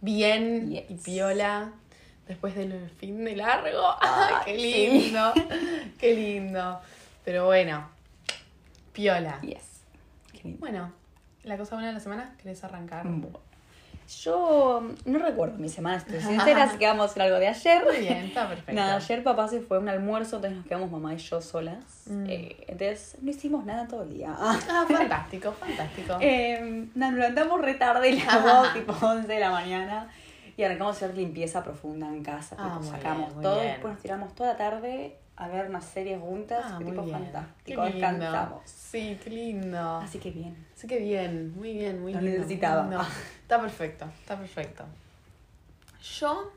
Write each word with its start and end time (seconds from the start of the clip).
bien 0.00 0.70
Yes. 0.70 0.84
y 0.90 0.94
piola. 0.94 1.72
Después 2.28 2.54
del 2.56 2.90
fin 2.90 3.24
de 3.24 3.36
largo. 3.36 3.94
¡Ay, 4.00 4.34
qué 4.44 4.56
sí. 4.56 4.88
lindo! 4.88 5.32
¡Qué 5.98 6.14
lindo! 6.14 6.80
Pero 7.24 7.46
bueno, 7.46 7.88
piola. 8.92 9.40
Yes. 9.42 9.82
Qué 10.32 10.40
lindo. 10.44 10.58
Bueno, 10.60 10.92
la 11.44 11.56
cosa 11.56 11.76
buena 11.76 11.88
de 11.88 11.94
la 11.94 12.00
semana, 12.00 12.34
¿querés 12.42 12.62
arrancar? 12.64 13.04
Bueno. 13.06 13.40
Yo 14.22 14.82
no 15.04 15.18
recuerdo 15.18 15.58
mi 15.58 15.68
semana, 15.68 15.96
estoy 15.96 16.20
sincera, 16.20 16.62
así 16.64 16.78
que 16.78 16.86
vamos 16.86 17.08
a 17.08 17.10
hacer 17.10 17.22
algo 17.22 17.38
de 17.38 17.48
ayer. 17.48 17.84
Muy 17.84 17.98
bien, 17.98 18.18
está 18.18 18.48
perfecto. 18.48 18.72
Nada, 18.72 18.96
ayer 18.96 19.22
papá 19.22 19.48
se 19.48 19.60
fue 19.60 19.76
a 19.76 19.80
un 19.80 19.88
almuerzo, 19.88 20.36
entonces 20.36 20.58
nos 20.58 20.66
quedamos 20.66 20.90
mamá 20.90 21.14
y 21.14 21.18
yo 21.18 21.40
solas. 21.40 22.04
Mm. 22.06 22.26
Eh, 22.28 22.56
entonces 22.68 23.16
no 23.20 23.30
hicimos 23.30 23.64
nada 23.64 23.88
todo 23.88 24.02
el 24.02 24.10
día. 24.10 24.34
Ah, 24.38 24.58
fantástico, 24.88 25.52
fantástico. 25.52 26.18
Eh, 26.28 26.88
nada, 26.94 27.12
nos 27.12 27.20
levantamos 27.20 27.60
re 27.60 27.74
tarde, 27.74 28.12
las 28.12 28.74
tipo 28.74 28.92
11 28.92 29.26
de 29.26 29.40
la 29.40 29.50
mañana. 29.50 30.08
Y 30.56 30.62
arrancamos 30.62 30.94
a 30.94 30.96
hacer 30.96 31.16
limpieza 31.16 31.62
profunda 31.62 32.08
en 32.08 32.22
casa. 32.22 32.56
Ah, 32.58 32.80
sacamos 32.82 33.28
bien, 33.30 33.42
todo, 33.42 33.60
bien. 33.60 33.72
después 33.72 33.92
nos 33.92 34.02
tiramos 34.02 34.34
toda 34.34 34.52
la 34.52 34.56
tarde 34.56 35.18
a 35.36 35.48
ver 35.48 35.68
unas 35.68 35.84
series 35.84 36.18
juntas. 36.20 36.64
Ah, 36.64 36.76
que 36.78 36.84
tipo 36.86 37.02
bien. 37.02 37.16
fantástico, 37.18 37.54
Qué 37.64 37.90
lindo. 37.90 38.08
descansamos. 38.08 38.62
Sí, 38.70 39.18
qué 39.22 39.30
lindo. 39.30 39.96
Así 39.98 40.18
que 40.18 40.30
bien. 40.30 40.66
Así 40.74 40.86
que 40.86 40.98
bien, 40.98 41.54
muy 41.56 41.72
bien, 41.74 42.00
muy 42.00 42.12
Lo 42.14 42.20
lindo, 42.20 42.38
necesitaba. 42.38 42.82
lindo. 42.82 43.02
Está 43.42 43.60
perfecto, 43.60 44.06
está 44.20 44.36
perfecto. 44.38 44.84
Yo, 46.18 46.50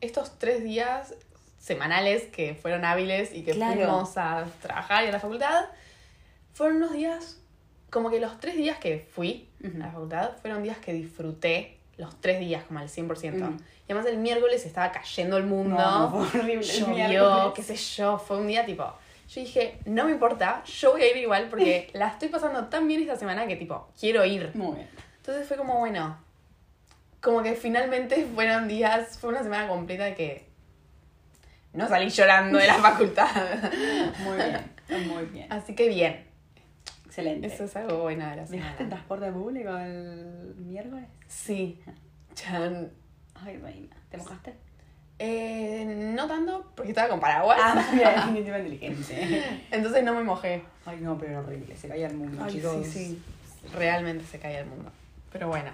estos 0.00 0.38
tres 0.38 0.62
días 0.62 1.14
semanales 1.58 2.24
que 2.24 2.54
fueron 2.54 2.84
hábiles 2.84 3.34
y 3.34 3.42
que 3.42 3.52
Claro. 3.52 3.74
fuimos 3.74 4.16
a 4.18 4.44
trabajar 4.62 5.04
y 5.04 5.08
a 5.08 5.12
la 5.12 5.20
facultad, 5.20 5.64
fueron 6.52 6.76
unos 6.76 6.92
días, 6.92 7.40
como 7.90 8.10
que 8.10 8.20
los 8.20 8.38
tres 8.38 8.56
días 8.56 8.78
que 8.78 8.98
fui 9.00 9.48
a 9.64 9.78
la 9.78 9.90
facultad, 9.90 10.36
fueron 10.40 10.62
días 10.62 10.78
que 10.78 10.92
disfruté 10.92 11.75
los 11.96 12.20
tres 12.20 12.40
días 12.40 12.64
como 12.64 12.80
al 12.80 12.88
100%. 12.88 13.08
Ujú. 13.08 13.56
Y 13.88 13.92
además 13.92 14.06
el 14.06 14.18
miércoles 14.18 14.64
estaba 14.66 14.92
cayendo 14.92 15.36
el 15.36 15.44
mundo. 15.44 15.76
No, 15.76 16.16
horrible 16.18 16.62
llovió, 16.62 17.52
qué 17.54 17.62
sé 17.62 17.76
yo, 17.76 18.18
fue 18.18 18.38
un 18.38 18.46
día 18.46 18.66
tipo. 18.66 18.84
Yo 19.28 19.40
dije, 19.40 19.78
no 19.86 20.04
me 20.04 20.12
importa, 20.12 20.62
yo 20.64 20.92
voy 20.92 21.02
a 21.02 21.10
ir 21.10 21.16
igual 21.16 21.48
porque 21.50 21.90
la 21.94 22.08
estoy 22.08 22.28
pasando 22.28 22.66
tan 22.66 22.86
bien 22.86 23.02
esta 23.02 23.16
semana 23.16 23.46
que 23.46 23.56
tipo, 23.56 23.88
quiero 23.98 24.24
ir. 24.24 24.50
Muy 24.54 24.76
bien. 24.76 24.88
Entonces 25.16 25.48
fue 25.48 25.56
como, 25.56 25.78
bueno, 25.78 26.16
como 27.20 27.42
que 27.42 27.54
finalmente 27.54 28.26
fueron 28.34 28.68
días, 28.68 29.18
fue 29.18 29.30
una 29.30 29.42
semana 29.42 29.66
completa 29.66 30.04
de 30.04 30.14
que 30.14 30.46
no 31.72 31.88
salí 31.88 32.08
llorando 32.08 32.58
de 32.58 32.66
la 32.66 32.74
facultad. 32.82 33.28
Muy 34.20 34.36
bien. 34.36 35.08
Muy 35.08 35.24
bien. 35.26 35.52
Así 35.52 35.74
que 35.74 35.88
bien, 35.88 36.25
Excelente. 37.06 37.46
eso 37.46 37.64
es 37.64 37.76
algo 37.76 38.02
bueno 38.02 38.28
de 38.28 38.36
la 38.36 38.42
¿Viajaste 38.44 38.56
en 38.56 38.62
semana. 38.62 38.88
transporte 38.88 39.32
público 39.32 39.76
el 39.78 40.54
miércoles? 40.58 41.06
Sí, 41.28 41.80
Chan. 42.34 42.90
Ay, 43.34 43.56
reina. 43.58 43.96
¿Te 44.10 44.16
mojaste? 44.18 44.54
Eh, 45.18 46.12
no 46.14 46.26
tanto 46.28 46.72
porque 46.74 46.90
estaba 46.90 47.08
con 47.08 47.20
paraguas. 47.20 47.58
Ah, 47.60 47.74
muy 47.90 47.98
bien, 47.98 48.14
definitivamente 48.14 48.74
inteligente. 48.76 49.44
Entonces 49.70 50.04
no 50.04 50.14
me 50.14 50.22
mojé. 50.22 50.62
Ay, 50.84 50.98
no, 51.00 51.16
pero 51.16 51.38
horrible. 51.40 51.74
Se 51.76 51.88
caía 51.88 52.08
el 52.08 52.16
mundo, 52.16 52.42
Ay, 52.44 52.52
chicos. 52.52 52.86
sí, 52.86 52.92
sí. 52.92 53.22
Realmente 53.72 54.24
se 54.24 54.38
caía 54.38 54.60
el 54.60 54.66
mundo. 54.66 54.90
Pero 55.32 55.48
bueno, 55.48 55.70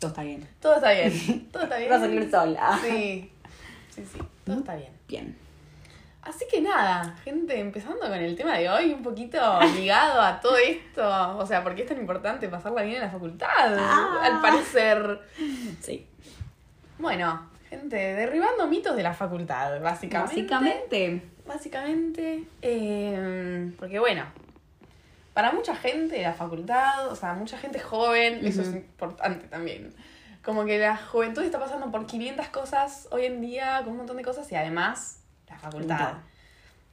Todo 0.00 0.10
está 0.10 0.22
bien. 0.22 0.46
todo 0.60 0.74
está 0.76 0.90
bien. 0.92 1.48
Todo 1.52 1.62
está 1.64 1.76
bien. 1.78 1.90
Va 1.92 1.96
a 1.96 2.00
salir 2.00 2.30
sola. 2.30 2.78
Sí, 2.82 3.30
sí, 3.94 4.04
sí. 4.12 4.18
Todo 4.44 4.58
está 4.58 4.74
bien. 4.76 4.92
Bien. 5.08 5.36
Así 6.22 6.44
que 6.50 6.60
nada, 6.60 7.16
gente, 7.24 7.58
empezando 7.58 8.00
con 8.00 8.12
el 8.12 8.36
tema 8.36 8.58
de 8.58 8.68
hoy, 8.68 8.92
un 8.92 9.02
poquito 9.02 9.38
ligado 9.74 10.20
a 10.20 10.40
todo 10.40 10.56
esto. 10.56 11.38
O 11.38 11.46
sea, 11.46 11.62
¿por 11.62 11.74
qué 11.74 11.82
es 11.82 11.88
tan 11.88 11.98
importante 11.98 12.48
pasarla 12.48 12.82
bien 12.82 12.96
en 12.96 13.02
la 13.02 13.10
facultad? 13.10 13.48
Ah. 13.78 14.20
Al 14.22 14.40
parecer. 14.42 15.20
Sí. 15.80 16.06
Bueno, 16.98 17.48
gente, 17.70 17.96
derribando 17.96 18.66
mitos 18.66 18.94
de 18.96 19.02
la 19.02 19.14
facultad, 19.14 19.80
básicamente. 19.80 20.42
Básicamente. 20.42 21.22
Básicamente, 21.46 22.44
eh, 22.62 23.72
porque 23.76 23.98
bueno, 23.98 24.24
para 25.32 25.50
mucha 25.50 25.74
gente 25.74 26.22
la 26.22 26.34
facultad, 26.34 27.08
o 27.08 27.16
sea, 27.16 27.34
mucha 27.34 27.58
gente 27.58 27.80
joven, 27.80 28.46
eso 28.46 28.62
es 28.62 28.68
importante 28.74 29.48
también. 29.48 29.92
Como 30.44 30.64
que 30.64 30.78
la 30.78 30.96
juventud 30.96 31.42
está 31.42 31.58
pasando 31.58 31.90
por 31.90 32.06
500 32.06 32.48
cosas 32.48 33.08
hoy 33.10 33.24
en 33.24 33.40
día, 33.40 33.80
con 33.82 33.92
un 33.92 33.96
montón 33.98 34.16
de 34.16 34.22
cosas, 34.22 34.50
y 34.52 34.54
además 34.54 35.19
la 35.50 35.58
facultad. 35.58 36.14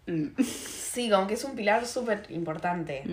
Mm. 0.07 0.41
Sí, 0.41 1.09
como 1.09 1.28
que 1.28 1.35
es 1.35 1.44
un 1.44 1.56
pilar 1.56 1.85
súper 1.85 2.25
importante. 2.29 3.03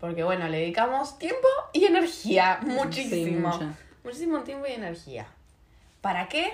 Porque 0.00 0.22
bueno, 0.24 0.48
le 0.48 0.58
dedicamos 0.58 1.18
tiempo 1.18 1.48
y 1.72 1.84
energía, 1.84 2.60
muchísimo. 2.62 3.58
Sí, 3.58 3.64
muchísimo 4.04 4.40
tiempo 4.42 4.66
y 4.66 4.72
energía. 4.72 5.26
¿Para 6.00 6.28
qué? 6.28 6.52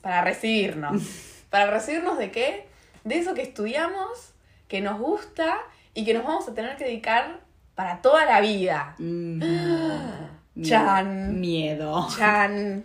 Para 0.00 0.22
recibirnos. 0.22 1.02
¿Para 1.50 1.70
recibirnos 1.70 2.18
de 2.18 2.30
qué? 2.30 2.66
De 3.04 3.18
eso 3.18 3.34
que 3.34 3.42
estudiamos, 3.42 4.32
que 4.68 4.80
nos 4.80 4.98
gusta 4.98 5.58
y 5.94 6.04
que 6.04 6.14
nos 6.14 6.24
vamos 6.24 6.48
a 6.48 6.54
tener 6.54 6.76
que 6.76 6.84
dedicar 6.84 7.40
para 7.74 8.00
toda 8.00 8.24
la 8.24 8.40
vida. 8.40 8.94
Mm. 8.98 9.42
Chan. 10.62 11.40
Miedo. 11.40 12.08
Chan. 12.16 12.84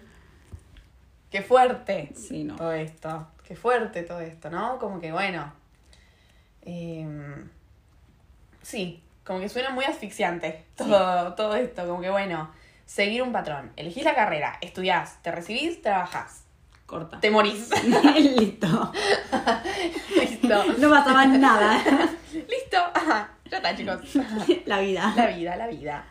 Qué 1.30 1.42
fuerte 1.42 2.12
Sí, 2.16 2.44
no. 2.44 2.56
todo 2.56 2.72
esto. 2.72 3.28
Qué 3.48 3.56
fuerte 3.56 4.04
todo 4.04 4.20
esto, 4.20 4.50
¿no? 4.50 4.78
Como 4.78 5.00
que 5.00 5.14
bueno. 5.14 5.54
em, 6.64 7.50
sí, 8.62 9.02
como 9.24 9.40
que 9.40 9.48
suena 9.48 9.70
muy 9.70 9.86
asfixiante 9.86 10.66
todo, 10.76 11.34
todo 11.34 11.56
esto. 11.56 11.88
Como 11.88 12.02
que 12.02 12.10
bueno, 12.10 12.52
seguir 12.86 13.24
un 13.24 13.32
patrón. 13.32 13.72
Elegís 13.78 14.04
la 14.04 14.16
carrera, 14.16 14.58
estudiás, 14.60 15.24
te 15.24 15.32
recibís, 15.32 15.82
trabajás. 15.82 16.44
Corta. 16.86 17.22
Te 17.22 17.32
morís. 17.32 17.70
Listo. 18.16 18.92
Listo. 20.16 20.64
No 20.78 20.90
pasaba 20.90 21.26
nada. 21.26 21.82
Listo. 22.34 22.78
Ajá, 22.94 23.30
ya 23.50 23.58
está, 23.58 23.76
chicos. 23.76 24.16
La 24.66 24.80
vida. 24.80 25.14
La 25.16 25.28
vida, 25.28 25.56
la 25.56 25.68
vida. 25.68 26.06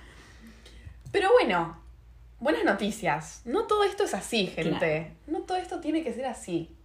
Pero 1.13 1.33
bueno, 1.33 1.79
buenas 2.39 2.65
noticias. 2.65 3.43
No 3.45 3.65
todo 3.65 3.85
esto 3.85 4.05
es 4.05 4.15
así, 4.15 4.47
gente. 4.47 5.15
No 5.27 5.41
todo 5.41 5.59
esto 5.59 5.81
tiene 5.81 6.03
que 6.03 6.13
ser 6.15 6.27
así. 6.27 6.76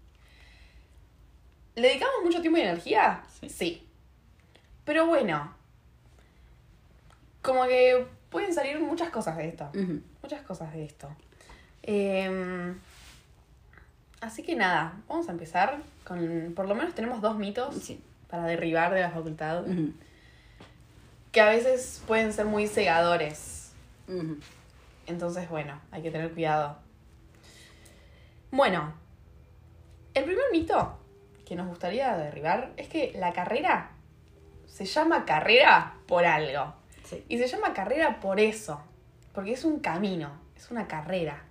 ¿Le 1.76 1.88
dedicamos 1.88 2.16
mucho 2.24 2.42
tiempo 2.42 2.58
y 2.58 2.62
energía? 2.62 3.24
Sí. 3.48 3.88
Pero 4.86 5.06
bueno, 5.08 5.54
como 7.42 7.66
que 7.66 8.06
pueden 8.30 8.54
salir 8.54 8.80
muchas 8.80 9.10
cosas 9.10 9.38
de 9.38 9.48
esto. 9.50 9.70
Muchas 10.22 10.42
cosas 10.42 10.74
de 10.74 10.86
esto. 10.86 11.08
Em, 11.84 12.78
así 14.20 14.44
que 14.44 14.56
nada, 14.56 14.94
vamos 15.08 15.28
a 15.30 15.32
empezar 15.32 15.82
con... 16.04 16.54
Por 16.56 16.68
lo 16.68 16.76
menos 16.76 16.94
tenemos 16.94 17.22
dos 17.22 17.38
mitos 17.38 17.76
Sí. 17.76 18.02
para 18.30 18.44
derribar 18.46 18.94
de 18.94 19.02
la 19.02 19.12
facultad. 19.12 19.64
Que 21.32 21.42
a 21.42 21.50
veces 21.50 22.04
pueden 22.08 22.34
ser 22.34 22.46
muy 22.46 22.68
cegadores. 22.68 23.72
Entonces, 25.08 25.50
bueno, 25.50 25.80
hay 25.92 26.02
que 26.02 26.12
tener 26.12 26.32
cuidado. 26.32 26.78
Bueno, 28.52 28.94
el 30.14 30.26
primer 30.26 30.44
mito 30.52 30.98
que 31.52 31.58
nos 31.58 31.68
gustaría 31.68 32.16
derribar 32.16 32.72
es 32.78 32.88
que 32.88 33.12
la 33.18 33.34
carrera 33.34 33.92
se 34.68 34.86
llama 34.86 35.26
carrera 35.26 35.96
por 36.08 36.24
algo. 36.24 36.74
Sí. 37.04 37.26
Y 37.28 37.38
se 37.40 37.46
llama 37.50 37.74
carrera 37.74 38.22
por 38.22 38.40
eso, 38.40 38.80
porque 39.34 39.52
es 39.52 39.66
un 39.66 39.82
camino, 39.82 40.32
es 40.56 40.72
una 40.72 40.88
carrera. 40.88 41.44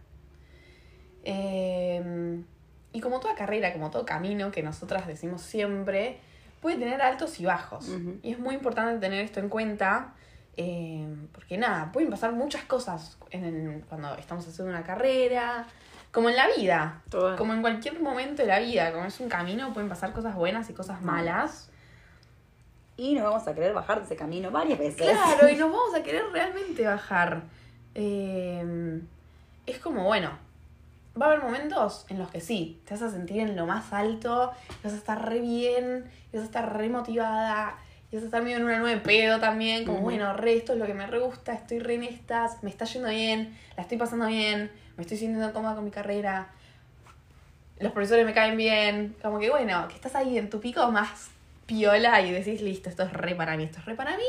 Eh, 1.22 2.42
y 2.94 3.00
como 3.02 3.20
toda 3.20 3.34
carrera, 3.34 3.74
como 3.74 3.90
todo 3.90 4.06
camino 4.06 4.50
que 4.50 4.62
nosotras 4.62 5.06
decimos 5.06 5.42
siempre, 5.42 6.18
puede 6.62 6.78
tener 6.78 7.02
altos 7.02 7.38
y 7.38 7.44
bajos. 7.44 7.90
Y 8.22 8.32
es 8.32 8.38
muy 8.38 8.54
importante 8.54 8.98
tener 9.00 9.22
esto 9.22 9.40
en 9.40 9.50
cuenta, 9.50 10.14
eh, 10.56 11.06
porque 11.32 11.58
nada, 11.58 11.92
pueden 11.92 12.08
pasar 12.08 12.32
muchas 12.32 12.64
cosas 12.64 13.18
en 13.32 13.44
el- 13.44 13.84
cuando 13.84 14.14
estamos 14.14 14.48
haciendo 14.48 14.72
una 14.72 14.82
carrera, 14.82 15.66
como 16.12 16.28
en 16.28 16.36
la 16.36 16.48
vida, 16.56 17.02
Todas. 17.08 17.38
como 17.38 17.52
en 17.52 17.60
cualquier 17.60 18.00
momento 18.00 18.42
de 18.42 18.48
la 18.48 18.58
vida, 18.58 18.92
como 18.92 19.04
es 19.04 19.20
un 19.20 19.28
camino, 19.28 19.72
pueden 19.72 19.88
pasar 19.88 20.12
cosas 20.12 20.34
buenas 20.34 20.68
y 20.70 20.72
cosas 20.72 21.02
malas. 21.02 21.68
Y 22.96 23.14
nos 23.14 23.24
vamos 23.24 23.48
a 23.48 23.54
querer 23.54 23.72
bajar 23.72 23.98
de 24.00 24.04
ese 24.04 24.16
camino 24.16 24.50
varias 24.50 24.78
veces. 24.78 25.08
Claro, 25.08 25.48
y 25.48 25.56
nos 25.56 25.70
vamos 25.70 25.94
a 25.94 26.02
querer 26.02 26.24
realmente 26.32 26.84
bajar. 26.84 27.42
Eh, 27.94 29.00
es 29.66 29.78
como, 29.78 30.04
bueno, 30.04 30.30
va 31.20 31.26
a 31.26 31.28
haber 31.30 31.42
momentos 31.42 32.04
en 32.08 32.18
los 32.18 32.30
que 32.30 32.40
sí, 32.40 32.80
te 32.84 32.94
vas 32.94 33.02
a 33.02 33.10
sentir 33.10 33.40
en 33.40 33.56
lo 33.56 33.66
más 33.66 33.92
alto, 33.92 34.52
vas 34.82 34.92
a 34.92 34.96
estar 34.96 35.28
re 35.28 35.40
bien, 35.40 36.10
vas 36.32 36.42
a 36.42 36.44
estar 36.44 36.76
re 36.76 36.88
motivada, 36.88 37.78
vas 38.12 38.22
a 38.22 38.24
estar 38.24 38.42
medio 38.42 38.56
en 38.58 38.64
una 38.64 38.78
nube 38.78 38.90
de 38.90 39.00
pedo 39.00 39.38
también, 39.38 39.84
como 39.84 39.98
Ujú. 39.98 40.04
bueno, 40.04 40.32
re, 40.34 40.56
esto 40.56 40.72
es 40.72 40.78
lo 40.78 40.86
que 40.86 40.94
me 40.94 41.06
re 41.06 41.18
gusta, 41.18 41.52
estoy 41.52 41.78
re 41.78 41.94
en 41.94 42.04
estas, 42.04 42.62
me 42.62 42.70
está 42.70 42.84
yendo 42.84 43.08
bien, 43.08 43.56
la 43.76 43.82
estoy 43.82 43.98
pasando 43.98 44.26
bien, 44.26 44.70
me 45.00 45.04
estoy 45.04 45.16
sintiendo 45.16 45.50
cómoda 45.54 45.74
con 45.74 45.84
mi 45.84 45.90
carrera, 45.90 46.48
los 47.78 47.90
profesores 47.92 48.26
me 48.26 48.34
caen 48.34 48.58
bien, 48.58 49.16
como 49.22 49.38
que 49.38 49.48
bueno, 49.48 49.88
que 49.88 49.94
estás 49.94 50.14
ahí 50.14 50.36
en 50.36 50.50
tu 50.50 50.60
pico 50.60 50.90
más 50.92 51.30
piola 51.64 52.20
y 52.20 52.30
decís, 52.32 52.60
listo, 52.60 52.90
esto 52.90 53.04
es 53.04 53.12
re 53.14 53.34
para 53.34 53.56
mí, 53.56 53.64
esto 53.64 53.78
es 53.78 53.86
re 53.86 53.94
para 53.94 54.14
mí. 54.18 54.24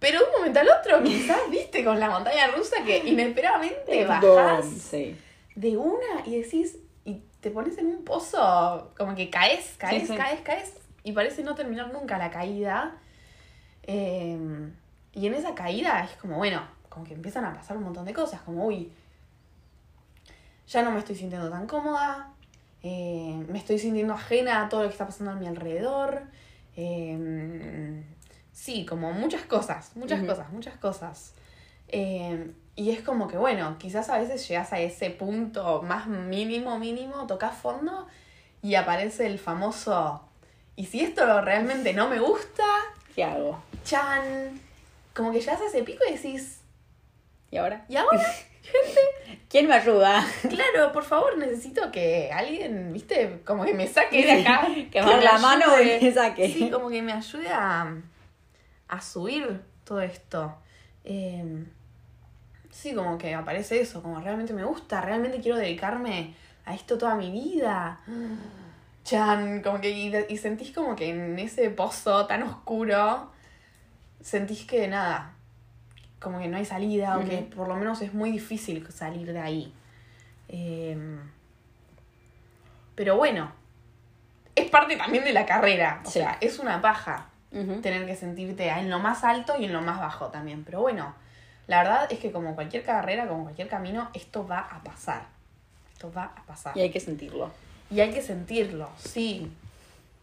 Pero 0.00 0.18
de 0.18 0.24
un 0.26 0.32
momento 0.32 0.58
al 0.58 0.68
otro, 0.68 1.00
quizás, 1.04 1.38
viste, 1.48 1.84
con 1.84 2.00
la 2.00 2.10
montaña 2.10 2.48
rusa 2.48 2.82
que 2.84 2.98
inesperadamente 3.06 4.04
bajás 4.04 4.66
Sí. 4.66 5.16
de 5.54 5.76
una 5.76 6.26
y 6.26 6.40
decís, 6.40 6.76
y 7.04 7.22
te 7.40 7.50
pones 7.52 7.78
en 7.78 7.86
un 7.86 8.04
pozo, 8.04 8.90
como 8.98 9.14
que 9.14 9.30
caes, 9.30 9.74
caes, 9.78 10.02
Sí, 10.02 10.08
sí. 10.08 10.16
caes, 10.16 10.40
caes, 10.40 10.72
y 11.04 11.12
parece 11.12 11.44
no 11.44 11.54
terminar 11.54 11.92
nunca 11.92 12.18
la 12.18 12.30
caída. 12.30 12.96
Eh, 13.84 14.36
y 15.12 15.26
en 15.28 15.34
esa 15.34 15.54
caída 15.54 16.02
es 16.02 16.16
como, 16.16 16.38
bueno, 16.38 16.62
como 16.88 17.04
que 17.04 17.14
empiezan 17.14 17.44
a 17.44 17.52
pasar 17.54 17.76
un 17.76 17.84
montón 17.84 18.04
de 18.04 18.12
cosas, 18.12 18.40
como, 18.40 18.64
uy, 18.66 18.90
ya 20.68 20.82
no 20.82 20.90
me 20.90 20.98
estoy 20.98 21.16
sintiendo 21.16 21.50
tan 21.50 21.66
cómoda, 21.66 22.32
eh, 22.82 23.44
me 23.48 23.58
estoy 23.58 23.78
sintiendo 23.78 24.14
ajena 24.14 24.64
a 24.64 24.68
todo 24.68 24.82
lo 24.82 24.88
que 24.88 24.92
está 24.92 25.06
pasando 25.06 25.32
a 25.32 25.34
mi 25.36 25.46
alrededor. 25.46 26.22
eh, 26.76 28.02
sí, 28.52 28.84
como 28.86 29.12
muchas 29.12 29.42
cosas, 29.42 29.92
muchas 29.96 30.18
Ujú. 30.18 30.28
cosas, 30.28 30.50
muchas 30.52 30.76
cosas. 30.76 31.32
Eh, 31.88 32.52
y 32.76 32.90
es 32.90 33.02
como 33.02 33.28
que, 33.28 33.36
bueno, 33.36 33.76
quizás 33.78 34.08
a 34.10 34.18
veces 34.18 34.46
llegas 34.48 34.72
a 34.72 34.80
ese 34.80 35.10
punto 35.10 35.82
más 35.82 36.06
mínimo, 36.08 36.78
mínimo, 36.78 37.26
tocas 37.26 37.56
fondo 37.56 38.06
y 38.62 38.74
aparece 38.76 39.26
el 39.26 39.38
famoso, 39.38 40.22
y 40.76 40.86
si 40.86 41.00
esto 41.00 41.40
realmente 41.42 41.92
no 41.92 42.08
me 42.08 42.18
gusta, 42.18 42.64
¿Qué 43.14 43.22
hago? 43.22 43.62
chan, 43.84 44.58
como 45.14 45.30
que 45.30 45.40
llegas 45.40 45.60
a 45.60 45.66
ese 45.66 45.82
pico 45.84 46.02
y 46.08 46.14
decís, 46.14 46.60
¿Y 47.50 47.58
ahora? 47.58 47.84
¿y 47.88 47.96
ahora? 47.96 48.18
¿Quién 49.48 49.68
me 49.68 49.74
ayuda? 49.74 50.26
Claro, 50.48 50.92
por 50.92 51.04
favor, 51.04 51.38
necesito 51.38 51.92
que 51.92 52.30
alguien, 52.32 52.92
viste, 52.92 53.40
como 53.44 53.64
que 53.64 53.72
me 53.72 53.86
saque 53.86 54.24
de 54.24 54.32
acá. 54.32 54.66
Que 54.90 55.00
me 55.00 55.20
la 55.22 55.38
mano 55.38 55.80
y 55.80 56.02
me 56.02 56.12
saque. 56.12 56.48
Sí, 56.48 56.70
como 56.70 56.88
que 56.88 57.02
me 57.02 57.12
ayude 57.12 57.48
a, 57.48 57.94
a 58.88 59.00
subir 59.00 59.60
todo 59.84 60.00
esto. 60.00 60.56
Eh, 61.04 61.64
sí, 62.70 62.94
como 62.94 63.16
que 63.16 63.34
aparece 63.34 63.80
eso, 63.80 64.02
como 64.02 64.20
realmente 64.20 64.52
me 64.52 64.64
gusta, 64.64 65.00
realmente 65.00 65.40
quiero 65.40 65.56
dedicarme 65.58 66.34
a 66.64 66.74
esto 66.74 66.98
toda 66.98 67.14
mi 67.14 67.30
vida. 67.30 68.00
Chan, 69.04 69.62
como 69.62 69.80
que 69.80 69.90
y, 69.90 70.12
y 70.30 70.36
sentís 70.38 70.72
como 70.72 70.96
que 70.96 71.10
en 71.10 71.38
ese 71.38 71.70
pozo 71.70 72.26
tan 72.26 72.42
oscuro, 72.42 73.30
sentís 74.20 74.64
que 74.64 74.88
nada, 74.88 75.33
como 76.24 76.40
que 76.40 76.48
no 76.48 76.56
hay 76.56 76.64
salida 76.64 77.16
o 77.18 77.24
que 77.24 77.38
por 77.54 77.68
lo 77.68 77.76
menos 77.76 78.00
es 78.02 78.12
muy 78.12 78.32
difícil 78.32 78.84
salir 78.90 79.32
de 79.32 79.38
ahí. 79.38 79.72
Eh, 80.48 80.96
pero 82.94 83.16
bueno, 83.16 83.52
es 84.54 84.70
parte 84.70 84.96
también 84.96 85.24
de 85.24 85.32
la 85.32 85.46
carrera, 85.46 86.00
o 86.04 86.06
Sí. 86.10 86.20
sea, 86.20 86.38
es 86.40 86.58
una 86.58 86.80
paja 86.80 87.26
tener 87.82 88.04
que 88.04 88.16
sentirte 88.16 88.68
en 88.68 88.90
lo 88.90 88.98
más 88.98 89.22
alto 89.22 89.54
y 89.56 89.66
en 89.66 89.72
lo 89.72 89.80
más 89.80 90.00
bajo 90.00 90.26
también. 90.26 90.64
Pero 90.64 90.80
bueno, 90.80 91.14
la 91.68 91.78
verdad 91.84 92.10
es 92.12 92.18
que 92.18 92.32
como 92.32 92.56
cualquier 92.56 92.82
carrera, 92.84 93.28
como 93.28 93.44
cualquier 93.44 93.68
camino, 93.68 94.10
esto 94.12 94.44
va 94.44 94.58
a 94.58 94.82
pasar. 94.82 95.26
Esto 95.92 96.12
va 96.12 96.32
a 96.36 96.42
pasar. 96.42 96.76
Y 96.76 96.80
hay 96.80 96.90
que 96.90 96.98
sentirlo. 96.98 97.52
Y 97.92 98.00
hay 98.00 98.10
que 98.12 98.22
sentirlo, 98.22 98.90
sí. 98.96 99.52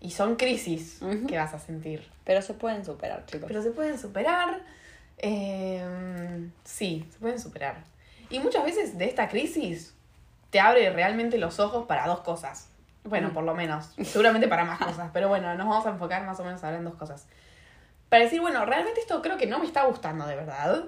Y 0.02 0.12
son 0.12 0.36
crisis 0.36 1.00
que 1.30 1.38
vas 1.38 1.54
a 1.54 1.60
sentir. 1.60 2.06
Pero 2.26 2.42
se 2.42 2.54
pueden 2.54 2.84
superar, 2.84 3.26
chicos. 3.28 3.46
Pero 3.48 3.62
se 3.64 3.72
pueden 3.72 3.98
superar. 3.98 4.60
Eh, 5.22 6.50
sí, 6.64 7.08
se 7.12 7.20
pueden 7.20 7.40
superar. 7.40 7.84
Y 8.30 8.40
muchas 8.40 8.64
veces 8.64 8.98
de 8.98 9.06
esta 9.06 9.28
crisis 9.30 9.94
te 10.50 10.60
abre 10.60 10.90
realmente 10.92 11.38
los 11.38 11.60
ojos 11.60 11.86
para 11.88 12.08
dos 12.08 12.20
cosas. 12.22 12.68
Bueno, 13.04 13.30
Mm. 13.30 13.34
por 13.34 13.44
lo 13.44 13.54
menos. 13.56 13.94
Seguramente 14.04 14.48
para 14.48 14.64
más 14.66 14.80
cosas. 14.80 15.10
Pero 15.14 15.28
bueno, 15.30 15.54
nos 15.56 15.68
vamos 15.68 15.86
a 15.86 15.90
enfocar 15.90 16.24
más 16.26 16.40
o 16.40 16.44
menos 16.44 16.64
ahora 16.64 16.78
en 16.78 16.84
dos 16.84 16.96
cosas. 16.96 17.26
Para 18.10 18.24
decir, 18.26 18.42
bueno, 18.42 18.66
realmente 18.66 19.00
esto 19.00 19.22
creo 19.22 19.38
que 19.38 19.48
no 19.48 19.60
me 19.60 19.66
está 19.66 19.86
gustando 19.86 20.26
de 20.28 20.36
verdad. 20.36 20.84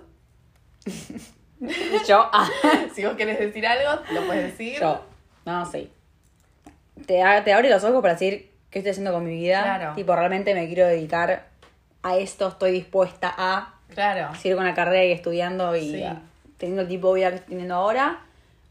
Yo, 2.08 2.30
ah, 2.32 2.50
Si 2.94 3.06
vos 3.06 3.16
querés 3.16 3.40
decir 3.40 3.66
algo, 3.66 4.02
lo 4.12 4.26
puedes 4.26 4.52
decir. 4.52 4.80
yo. 4.80 5.02
No, 5.46 5.66
sí. 5.66 5.92
Te, 7.06 7.22
te 7.44 7.54
abre 7.54 7.70
los 7.70 7.84
ojos 7.84 8.02
para 8.02 8.14
decir 8.14 8.52
qué 8.70 8.80
estoy 8.80 8.92
haciendo 8.92 9.14
con 9.14 9.24
mi 9.26 9.32
vida. 9.32 9.64
Claro. 9.64 9.96
Tipo, 9.96 10.16
realmente 10.16 10.54
me 10.54 10.68
quiero 10.68 10.86
dedicar 10.88 11.48
a 12.02 12.18
esto, 12.18 12.50
estoy 12.50 12.72
dispuesta 12.72 13.34
a 13.38 13.76
Claro. 13.94 14.34
seguir 14.36 14.56
con 14.58 14.66
la 14.66 14.74
carrera 14.74 15.06
y 15.06 15.12
estudiando 15.12 15.76
y 15.76 15.92
Sí. 15.92 16.04
teniendo 16.58 16.82
el 16.84 16.88
tipo 16.88 17.10
de 17.14 17.20
vida 17.22 17.30
que 17.30 17.36
estoy 17.38 17.50
teniendo 17.52 17.76
ahora. 17.76 18.20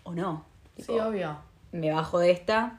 O 0.04 0.12
no. 0.12 0.44
Tipo, 0.76 0.92
Sí, 0.94 0.98
obvio. 0.98 1.36
me 1.72 1.92
bajo 1.92 2.19
de 2.19 2.30
esta, 2.30 2.78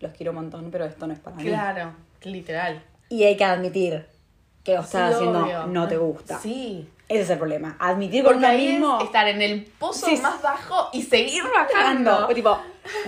los 0.00 0.12
quiero 0.12 0.32
un 0.32 0.36
montón, 0.36 0.70
pero 0.70 0.84
esto 0.84 1.06
no 1.06 1.12
es 1.12 1.18
para 1.20 1.36
mí. 1.36 1.44
Claro, 1.44 1.92
literal. 2.22 2.82
Y 3.08 3.22
hay 3.24 3.36
que 3.36 3.44
admitir 3.44 4.06
que 4.64 4.74
lo 4.74 4.80
estás 4.80 5.10
Sí, 5.10 5.14
haciendo 5.16 5.44
obvio. 5.44 5.66
no 5.66 5.86
te 5.88 5.96
gusta. 5.96 6.38
Sí. 6.38 6.88
Ese 7.08 7.22
es 7.22 7.30
el 7.30 7.38
problema. 7.38 7.76
Admitir 7.78 8.24
con 8.24 8.36
uno 8.38 8.52
mismo. 8.52 8.98
es 8.98 9.04
estar 9.04 9.28
en 9.28 9.40
el 9.40 9.62
pozo 9.78 10.06
Sí, 10.06 10.16
más 10.16 10.42
bajo 10.42 10.88
y 10.92 11.02
seguir 11.02 11.44
bajando. 11.44 12.26
O 12.28 12.34
tipo, 12.34 12.58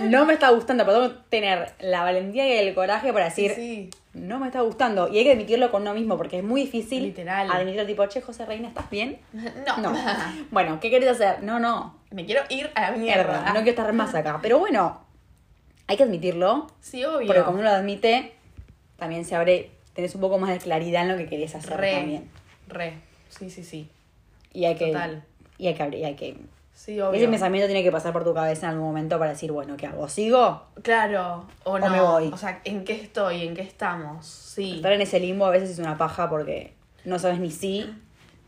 no 0.01 0.25
me 0.25 0.33
está 0.33 0.49
gustando, 0.51 0.85
pero 0.85 0.99
tengo 1.01 1.13
que 1.15 1.21
tener 1.29 1.73
la 1.81 2.03
valentía 2.03 2.47
y 2.47 2.67
el 2.67 2.73
coraje 2.73 3.11
para 3.11 3.25
decir, 3.25 3.51
Sí, 3.55 3.89
no 4.13 4.39
me 4.39 4.47
está 4.47 4.61
gustando. 4.61 5.09
Y 5.09 5.17
hay 5.17 5.25
que 5.25 5.33
admitirlo 5.33 5.69
con 5.69 5.81
uno 5.81 5.93
mismo, 5.93 6.15
porque 6.15 6.37
es 6.37 6.43
muy 6.45 6.61
difícil 6.61 7.03
Literal. 7.03 7.51
admitirlo 7.51 7.85
tipo, 7.85 8.05
che, 8.05 8.21
José 8.21 8.45
Reina, 8.45 8.69
¿estás 8.69 8.89
bien? 8.89 9.19
No. 9.67 9.77
No. 9.77 9.93
bueno, 10.51 10.79
¿qué 10.79 10.89
querés 10.89 11.09
hacer? 11.09 11.43
No, 11.43 11.59
no. 11.59 11.97
Me 12.11 12.25
quiero 12.25 12.41
ir 12.47 12.71
a 12.75 12.81
la 12.81 12.91
Mierda, 12.91 13.23
mierda. 13.23 13.45
no 13.47 13.53
quiero 13.63 13.69
estar 13.71 13.91
más 13.93 14.15
acá. 14.15 14.39
Pero 14.41 14.59
bueno, 14.59 15.01
hay 15.87 15.97
que 15.97 16.03
admitirlo, 16.03 16.67
Sí, 16.79 17.03
obvio. 17.03 17.27
porque 17.27 17.41
como 17.43 17.59
uno 17.59 17.63
lo 17.69 17.75
admite, 17.75 18.33
también 18.97 19.25
se 19.25 19.35
abre, 19.35 19.71
tenés 19.93 20.15
un 20.15 20.21
poco 20.21 20.37
más 20.39 20.51
de 20.51 20.59
claridad 20.59 21.01
en 21.03 21.09
lo 21.09 21.17
que 21.17 21.27
querés 21.27 21.53
hacer 21.53 21.75
Re. 21.77 21.93
también. 21.95 22.31
Re. 22.69 23.08
Sí, 23.29 23.49
sí, 23.49 23.63
sí. 23.63 23.89
Y 24.53 24.65
hay 24.65 24.75
que. 24.75 24.87
Total. 24.87 25.23
Y 25.57 25.67
hay 25.67 25.75
que 25.75 25.83
abrir, 25.83 26.01
y 26.01 26.05
hay 26.05 26.15
que. 26.15 26.37
Sí, 26.73 26.99
obvio. 27.01 27.19
Ese 27.19 27.27
pensamiento 27.27 27.67
tiene 27.67 27.83
que 27.83 27.91
pasar 27.91 28.13
por 28.13 28.23
tu 28.23 28.33
cabeza 28.33 28.67
en 28.67 28.73
algún 28.73 28.87
momento 28.87 29.19
para 29.19 29.31
decir, 29.31 29.51
bueno, 29.51 29.75
¿qué 29.77 29.87
hago? 29.87 30.07
¿Sigo? 30.07 30.63
Claro, 30.81 31.45
o 31.65 31.77
no. 31.77 31.89
me 31.89 32.01
voy. 32.01 32.29
O 32.33 32.37
sea, 32.37 32.61
¿en 32.63 32.85
qué 32.85 32.93
estoy? 32.93 33.43
¿En 33.43 33.53
qué 33.53 33.61
estamos? 33.61 34.25
Sí. 34.25 34.77
Estar 34.77 34.93
en 34.93 35.01
ese 35.01 35.19
limbo 35.19 35.45
a 35.45 35.49
veces 35.49 35.71
es 35.71 35.79
una 35.79 35.97
paja 35.97 36.29
porque 36.29 36.73
no 37.05 37.19
sabes 37.19 37.39
ni 37.39 37.51
sí 37.51 37.93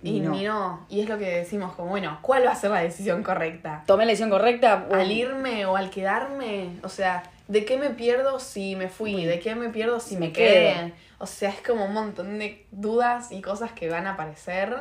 ni 0.02 0.18
Y 0.18 0.20
no. 0.22 0.32
ni 0.32 0.44
no. 0.44 0.86
Y 0.90 1.02
es 1.02 1.10
lo 1.10 1.18
que 1.18 1.30
decimos, 1.30 1.74
como, 1.74 1.90
bueno, 1.90 2.18
¿cuál 2.22 2.46
va 2.46 2.52
a 2.52 2.56
ser 2.56 2.72
la 2.72 2.82
decisión 2.82 3.24
correcta? 3.24 3.84
¿Tomé 3.86 4.06
la 4.06 4.12
decisión 4.12 4.30
correcta? 4.30 4.88
¿Al 4.92 5.12
irme 5.12 5.66
o 5.66 5.76
al 5.76 5.90
quedarme? 5.90 6.78
O 6.84 6.90
sea, 6.90 7.24
¿de 7.52 7.66
qué 7.66 7.78
me 7.78 7.90
pierdo 7.90 8.40
si 8.40 8.76
me 8.78 8.88
fui? 8.88 9.14
Uy. 9.16 9.26
¿De 9.26 9.40
qué 9.40 9.56
me 9.56 9.70
pierdo 9.70 10.00
si 10.00 10.16
Me 10.16 10.28
me, 10.28 10.34
quedo. 10.34 10.54
quedé? 10.54 10.94
O 11.20 11.28
sea, 11.28 11.50
es 11.50 11.62
como 11.62 11.86
un 11.86 11.94
montón 11.94 12.40
de 12.40 12.66
dudas 12.72 13.32
y 13.32 13.42
cosas 13.42 13.74
que 13.74 13.90
van 13.90 14.08
a 14.08 14.14
aparecer. 14.14 14.74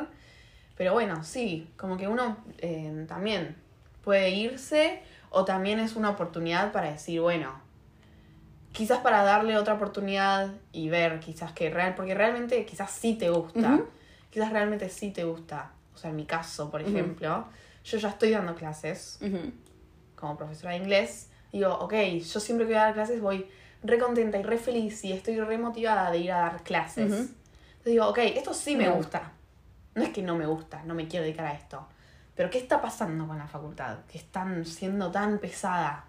Pero 0.77 0.93
bueno, 0.93 1.23
sí, 1.25 1.69
como 1.75 1.97
que 1.97 2.07
uno 2.07 2.37
eh, 2.59 3.05
también 3.07 3.57
puede 4.03 4.29
irse 4.29 5.01
o 5.29 5.43
también 5.43 5.79
es 5.79 5.95
una 5.97 6.09
oportunidad 6.11 6.71
para 6.71 6.91
decir, 6.91 7.19
bueno, 7.19 7.59
quizás 8.71 8.99
para 8.99 9.23
darle 9.23 9.57
otra 9.57 9.73
oportunidad 9.73 10.53
y 10.71 10.87
ver 10.87 11.19
quizás 11.19 11.51
que 11.51 11.69
real, 11.69 11.93
porque 11.95 12.15
realmente 12.15 12.65
quizás 12.65 12.89
sí 12.91 13.15
te 13.15 13.29
gusta, 13.29 13.81
quizás 14.29 14.51
realmente 14.53 14.87
sí 14.89 15.11
te 15.11 15.25
gusta. 15.25 15.73
O 15.93 15.97
sea, 15.97 16.09
en 16.11 16.15
mi 16.15 16.25
caso, 16.25 16.71
por 16.71 16.81
ejemplo, 16.81 17.45
yo 17.83 17.97
ya 17.97 18.09
estoy 18.09 18.29
dando 18.31 18.55
clases 18.55 19.19
como 20.15 20.37
profesora 20.37 20.71
de 20.71 20.77
inglés, 20.77 21.27
digo, 21.51 21.73
ok, 21.73 21.93
yo 21.93 22.39
siempre 22.39 22.65
que 22.65 22.73
voy 22.73 22.81
a 22.81 22.85
dar 22.85 22.93
clases 22.93 23.21
voy 23.21 23.47
re 23.83 23.97
contenta 23.97 24.37
y 24.37 24.43
re 24.43 24.57
feliz 24.57 25.03
y 25.03 25.11
estoy 25.11 25.39
re 25.39 25.57
motivada 25.57 26.11
de 26.11 26.19
ir 26.19 26.31
a 26.31 26.39
dar 26.39 26.63
clases. 26.63 27.11
Entonces 27.11 27.33
digo, 27.85 28.07
ok, 28.07 28.19
esto 28.19 28.53
sí 28.53 28.75
me 28.75 28.87
Me 28.87 28.95
gusta. 28.95 29.31
No 29.95 30.03
es 30.03 30.09
que 30.09 30.21
no 30.21 30.35
me 30.37 30.45
gusta, 30.45 30.83
no 30.83 30.93
me 30.93 31.07
quiero 31.07 31.25
dedicar 31.25 31.47
a 31.47 31.53
esto. 31.53 31.85
Pero 32.35 32.49
¿qué 32.49 32.57
está 32.57 32.81
pasando 32.81 33.27
con 33.27 33.37
la 33.37 33.47
facultad? 33.47 33.99
Que 34.05 34.17
están 34.17 34.65
siendo 34.65 35.11
tan 35.11 35.39
pesada. 35.39 36.05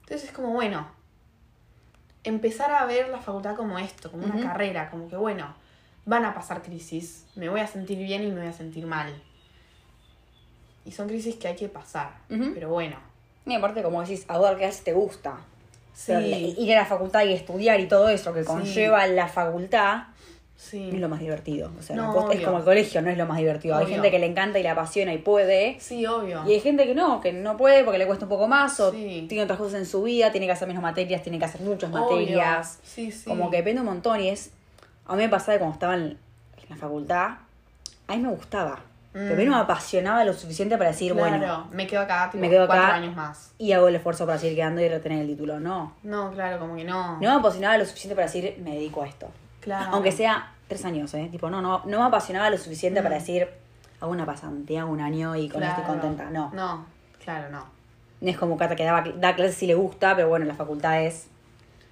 Entonces 0.00 0.28
es 0.28 0.32
como, 0.34 0.50
bueno, 0.50 0.86
empezar 2.22 2.70
a 2.72 2.84
ver 2.86 3.08
la 3.08 3.18
facultad 3.18 3.56
como 3.56 3.78
esto, 3.78 4.10
como 4.10 4.24
una 4.24 4.40
carrera, 4.40 4.90
como 4.90 5.08
que, 5.08 5.16
bueno, 5.16 5.54
van 6.04 6.24
a 6.24 6.34
pasar 6.34 6.62
crisis, 6.62 7.26
me 7.34 7.48
voy 7.48 7.60
a 7.60 7.66
sentir 7.66 7.98
bien 7.98 8.22
y 8.22 8.28
me 8.28 8.40
voy 8.40 8.48
a 8.48 8.52
sentir 8.52 8.86
mal. 8.86 9.22
Y 10.84 10.92
son 10.92 11.08
crisis 11.08 11.36
que 11.36 11.48
hay 11.48 11.56
que 11.56 11.68
pasar, 11.68 12.12
pero 12.28 12.68
bueno. 12.68 13.13
Y 13.46 13.54
aparte, 13.54 13.82
como 13.82 14.00
decís, 14.02 14.24
a 14.28 14.38
dar 14.38 14.56
clases 14.56 14.84
te 14.84 14.92
gusta. 14.92 15.36
Sí, 15.92 16.54
ir 16.58 16.72
a 16.72 16.80
la 16.80 16.86
facultad 16.86 17.24
y 17.24 17.32
estudiar 17.32 17.78
y 17.80 17.86
todo 17.86 18.08
eso 18.08 18.32
que 18.32 18.40
Sí. 18.40 18.46
conlleva 18.46 19.06
la 19.06 19.28
facultad, 19.28 20.04
Sí. 20.56 20.88
es 20.92 20.98
lo 20.98 21.08
más 21.08 21.20
divertido. 21.20 21.70
O 21.78 21.82
sea, 21.82 21.94
No, 21.94 22.30
es 22.32 22.40
como 22.40 22.58
el 22.58 22.64
colegio, 22.64 23.00
no 23.02 23.10
es 23.10 23.18
lo 23.18 23.26
más 23.26 23.38
divertido. 23.38 23.76
Hay 23.76 23.86
gente 23.86 24.10
que 24.10 24.18
le 24.18 24.26
encanta 24.26 24.58
y 24.58 24.62
le 24.62 24.70
apasiona 24.70 25.12
y 25.14 25.18
puede. 25.18 25.76
Sí, 25.78 26.04
obvio. 26.06 26.42
Y 26.46 26.52
hay 26.54 26.60
gente 26.60 26.86
que 26.86 26.94
no, 26.94 27.20
que 27.20 27.32
no 27.32 27.56
puede 27.56 27.84
porque 27.84 27.98
le 27.98 28.06
cuesta 28.06 28.24
un 28.24 28.28
poco 28.30 28.48
más 28.48 28.80
o 28.80 28.90
Sí. 28.92 29.26
tiene 29.28 29.44
otras 29.44 29.58
cosas 29.58 29.74
en 29.80 29.86
su 29.86 30.02
vida, 30.02 30.32
tiene 30.32 30.46
que 30.46 30.52
hacer 30.52 30.66
menos 30.66 30.82
materias, 30.82 31.22
tiene 31.22 31.38
que 31.38 31.44
hacer 31.44 31.60
muchas 31.60 31.90
Obvio. 31.92 32.00
materias. 32.02 32.78
Sí, 32.82 33.12
sí. 33.12 33.24
Como 33.28 33.50
que 33.50 33.58
depende 33.58 33.80
un 33.82 33.86
montón 33.86 34.20
y 34.20 34.30
es... 34.30 34.50
A 35.06 35.14
mí 35.16 35.22
me 35.22 35.28
pasaba 35.28 35.58
cuando 35.58 35.74
estaba 35.74 35.94
en, 35.94 36.02
en 36.02 36.18
la 36.70 36.76
facultad, 36.76 37.30
a 38.08 38.16
mí 38.16 38.22
me 38.22 38.30
gustaba. 38.30 38.80
Pero 39.14 39.34
a 39.34 39.36
mí 39.36 39.44
no 39.44 39.52
me 39.52 39.58
apasionaba 39.62 40.24
lo 40.24 40.32
suficiente 40.34 40.76
para 40.76 40.90
decir, 40.90 41.14
Mm. 41.14 41.16
Claro, 41.18 41.38
bueno, 41.38 41.68
me 41.72 41.86
quedo 41.86 42.00
acá 42.02 42.28
tipo, 42.30 42.40
me 42.42 42.50
quedo 42.50 42.64
acá. 42.64 42.74
cuatro 42.74 42.94
años 42.94 43.14
más. 43.16 43.52
y 43.58 43.70
hago 43.72 43.86
el 43.88 43.94
esfuerzo 43.94 44.26
para 44.26 44.38
seguir 44.38 44.56
quedando 44.56 44.80
y 44.80 44.88
retener 44.88 45.20
el 45.22 45.28
título. 45.28 45.60
No. 45.60 45.94
No, 46.02 46.32
claro, 46.32 46.58
como 46.58 46.74
que 46.76 46.82
no. 46.84 47.12
No 47.20 47.30
me 47.30 47.38
apasionaba 47.40 47.78
lo 47.78 47.86
suficiente 47.86 48.14
para 48.16 48.26
decir, 48.26 48.56
me 48.62 48.72
dedico 48.74 49.02
a 49.02 49.06
esto. 49.06 49.28
Claro. 49.60 49.90
Aunque 49.92 50.10
sea 50.12 50.52
tres 50.68 50.84
años, 50.84 51.14
¿eh? 51.14 51.28
Tipo, 51.30 51.48
no, 51.48 51.62
no, 51.62 51.82
no 51.86 52.00
me 52.00 52.06
apasionaba 52.06 52.50
lo 52.50 52.58
suficiente 52.58 53.00
Mm. 53.00 53.04
para 53.04 53.14
decir, 53.14 53.48
hago 54.00 54.10
una 54.10 54.26
pasantía 54.26 54.84
un 54.84 55.00
año 55.00 55.36
y 55.36 55.48
con 55.48 55.62
esto 55.62 55.80
estoy 55.80 55.94
Claro. 55.94 56.00
contenta. 56.08 56.30
No. 56.30 56.50
No, 56.52 56.84
claro, 57.22 57.48
no. 57.50 57.64
No 58.20 58.30
es 58.30 58.36
como 58.36 58.56
Cata 58.56 58.74
que 58.74 58.84
daba, 58.84 59.04
da 59.16 59.34
clases 59.36 59.54
si 59.54 59.66
le 59.68 59.74
gusta, 59.74 60.16
pero 60.16 60.28
bueno, 60.28 60.44
la 60.44 60.54
facultad 60.54 61.00
es. 61.02 61.28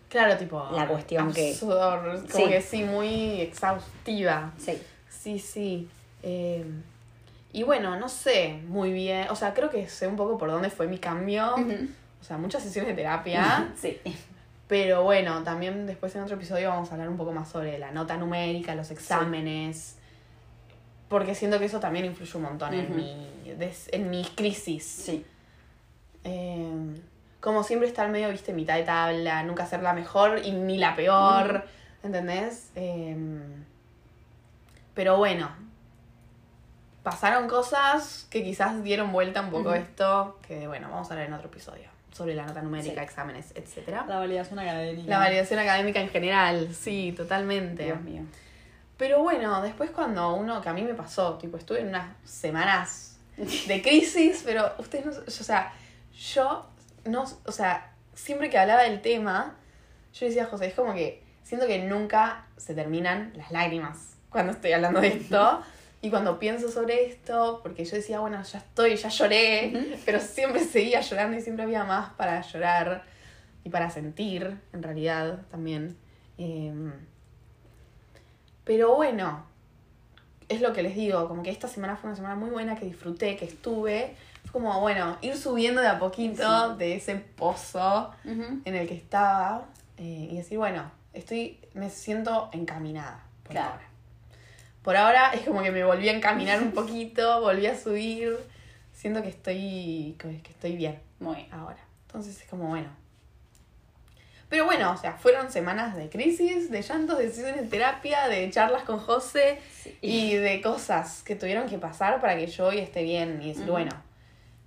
Claro, 0.08 0.36
tipo. 0.36 0.66
La 0.72 0.86
cuestión 0.88 1.32
que- 1.32 1.52
absurdo, 1.52 2.00
Como 2.30 2.44
Sí. 2.46 2.50
que 2.50 2.60
sí, 2.60 2.82
muy 2.84 3.40
exhaustiva. 3.40 4.50
Sí. 4.58 4.82
Sí, 5.08 5.38
sí. 5.38 5.88
Eh, 6.22 6.64
y 7.52 7.62
bueno, 7.64 7.97
no 7.99 8.09
sé 8.09 8.61
muy 8.68 8.92
bien. 8.92 9.28
O 9.30 9.37
sea, 9.37 9.52
creo 9.54 9.68
que 9.71 9.88
sé 9.88 10.06
un 10.09 10.16
poco 10.16 10.38
por 10.38 10.50
dónde 10.50 10.71
fue 10.71 10.87
mi 10.87 10.99
cambio. 10.99 11.54
O 12.21 12.25
sea, 12.25 12.38
muchas 12.38 12.62
sesiones 12.62 12.90
de 12.90 12.94
terapia. 13.02 13.68
Sí. 13.76 14.00
Pero 14.68 15.02
bueno, 15.02 15.42
también 15.42 15.87
después 15.87 16.14
en 16.16 16.23
otro 16.23 16.37
episodio 16.37 16.71
vamos 16.71 16.88
a 16.90 16.92
hablar 16.94 17.11
un 17.11 17.18
poco 17.18 17.32
más 17.32 17.49
sobre 17.50 17.78
la 17.78 17.90
nota 17.90 18.16
numérica, 18.16 18.75
los 18.75 18.90
exámenes. 18.90 19.97
Porque 21.11 21.35
siento 21.35 21.59
que 21.59 21.66
eso 21.66 21.78
también 21.78 22.06
influye 22.06 22.32
un 22.38 22.44
montón 22.44 22.73
en, 22.73 22.97
mi, 22.97 23.28
des- 23.59 23.90
en 23.92 24.09
mi 24.09 24.25
crisis. 24.25 24.82
Sí. 24.85 25.26
Eh, 26.25 26.71
como 27.40 27.64
siempre 27.64 27.87
estar 27.87 28.09
medio, 28.09 28.30
viste, 28.30 28.54
mitad 28.54 28.76
de 28.76 28.85
tabla, 28.85 29.42
nunca 29.42 29.66
ser 29.66 29.82
la 29.82 29.92
mejor 29.92 30.40
y 30.42 30.52
ni 30.52 30.78
la 30.78 30.97
peor, 30.97 31.66
¿entendés? 32.02 32.71
Eh, 32.75 33.14
pero 34.94 35.16
bueno, 35.18 35.50
pasaron 37.02 37.49
cosas 37.49 38.26
que 38.30 38.42
quizás 38.44 38.82
dieron 38.85 39.12
vuelta 39.12 39.40
un 39.40 39.50
poco 39.50 39.71
Ujú. 39.71 39.78
esto, 39.78 40.38
que 40.47 40.66
bueno, 40.68 40.88
vamos 40.90 41.09
a 41.11 41.14
hablar 41.14 41.28
en 41.28 41.35
otro 41.35 41.49
episodio, 41.49 41.88
sobre 42.12 42.35
la 42.35 42.47
nota 42.47 42.62
numérica, 42.62 43.00
Sí. 43.00 43.04
exámenes, 43.04 43.52
etcétera. 43.54 44.04
La 44.09 44.18
validación 44.18 44.59
académica. 44.59 45.09
La 45.11 45.18
validación 45.18 45.59
académica 45.61 46.00
en 46.00 46.09
general, 46.11 46.75
sí, 46.75 47.12
totalmente. 47.16 47.85
Dios 47.85 48.00
mío. 48.02 48.23
Pero 48.97 49.21
bueno, 49.23 49.62
después 49.62 49.90
cuando 49.90 50.35
uno, 50.35 50.61
que 50.61 50.68
a 50.68 50.73
mí 50.73 50.82
me 50.82 50.94
pasó, 50.94 51.38
tipo, 51.38 51.56
estuve 51.56 51.80
en 51.80 51.88
unas 51.88 52.14
semanas 52.25 53.18
de 53.37 53.82
crisis, 53.82 54.42
pero 54.44 54.73
ustedes 54.78 55.06
no, 55.06 55.12
o 55.12 55.30
sea, 55.30 55.73
yo 56.16 56.66
no, 57.04 57.25
o 57.44 57.52
sea, 57.52 57.90
siempre 58.14 58.49
que 58.50 58.59
hablaba 58.59 58.82
del 58.82 59.00
tema, 59.00 59.56
yo 60.14 60.26
decía, 60.26 60.47
José, 60.47 60.66
es 60.66 60.75
como 60.75 60.94
que 60.94 61.23
siento 61.42 61.66
que 61.66 61.78
nunca 61.80 62.44
se 62.59 62.75
terminan 62.75 63.32
las 63.35 63.50
lágrimas 63.50 64.14
cuando 64.30 64.52
estoy 64.52 64.73
hablando 64.73 65.00
de 65.00 65.09
esto. 65.09 65.62
Y 66.04 66.11
cuando 66.11 66.38
pienso 66.40 66.68
sobre 66.68 67.06
esto, 67.06 67.61
porque 67.62 67.85
yo 67.85 67.94
decía, 67.97 68.18
bueno, 68.21 68.42
ya 68.42 68.59
estoy, 68.59 68.97
ya 68.97 69.09
lloré, 69.09 69.99
pero 70.04 70.18
siempre 70.21 70.64
seguía 70.64 71.00
llorando 71.00 71.37
y 71.37 71.40
siempre 71.40 71.62
había 71.64 71.85
más 71.85 72.12
para 72.14 72.40
llorar 72.42 73.04
y 73.64 73.71
para 73.71 73.88
sentir, 73.88 74.59
en 74.73 74.82
realidad, 74.82 75.38
también. 75.49 75.97
Em, 76.38 76.92
pero 78.64 78.94
bueno, 78.97 79.44
es 80.49 80.61
lo 80.61 80.73
que 80.73 80.82
les 80.82 80.94
digo, 80.97 81.28
como 81.28 81.42
que 81.44 81.50
esta 81.50 81.68
semana 81.68 81.97
fue 81.97 82.09
una 82.11 82.16
semana 82.16 82.35
muy 82.35 82.50
buena 82.50 82.76
que 82.76 82.85
disfruté, 82.85 83.37
que 83.37 83.44
estuve. 83.44 84.16
Fue 84.44 84.52
como, 84.61 84.80
bueno, 84.80 85.16
ir 85.23 85.37
subiendo 85.37 85.80
de 85.80 85.87
a 85.88 85.99
poquito 86.00 86.75
de 86.76 86.97
ese 86.97 87.14
pozo 87.14 88.12
en 88.25 88.75
el 88.75 88.88
que 88.88 88.94
estaba 88.94 89.66
eh, 89.99 90.28
y 90.32 90.37
decir, 90.37 90.59
bueno, 90.59 90.90
estoy, 91.12 91.61
me 91.75 91.90
siento 91.90 92.50
encaminada 92.52 93.23
por 93.44 93.52
Claro. 93.52 93.71
ahora. 93.75 93.85
Por 94.82 94.96
ahora 94.96 95.32
es 95.32 95.42
como 95.42 95.62
que 95.62 95.70
me 95.70 95.84
volví 95.84 96.08
a 96.08 96.12
encaminar 96.12 96.60
un 96.60 96.72
poquito, 96.72 97.40
volví 97.40 97.66
a 97.66 97.78
subir, 97.78 98.36
siento 98.92 99.22
que 99.22 99.28
estoy, 99.28 100.16
que 100.18 100.50
estoy 100.50 100.76
bien 100.76 100.98
Muy 101.20 101.36
bien. 101.36 101.48
ahora. 101.52 101.78
Entonces 102.06 102.40
es 102.40 102.48
como, 102.48 102.66
bueno. 102.68 102.88
Pero 104.48 104.66
bueno, 104.66 104.92
o 104.92 104.96
sea, 104.98 105.14
fueron 105.14 105.50
semanas 105.50 105.96
de 105.96 106.10
crisis, 106.10 106.70
de 106.70 106.82
llantos, 106.82 107.16
de 107.18 107.30
sesiones 107.30 107.62
de 107.62 107.68
terapia, 107.68 108.28
de 108.28 108.50
charlas 108.50 108.82
con 108.82 108.98
José 108.98 109.58
Sí. 109.82 109.96
y 110.02 110.34
de 110.34 110.60
cosas 110.60 111.22
que 111.22 111.36
tuvieron 111.36 111.68
que 111.68 111.78
pasar 111.78 112.20
para 112.20 112.36
que 112.36 112.46
yo 112.48 112.66
hoy 112.66 112.78
esté 112.78 113.02
bien 113.02 113.40
y 113.42 113.48
decir, 113.48 113.62
Ujú. 113.62 113.72
bueno, 113.72 113.90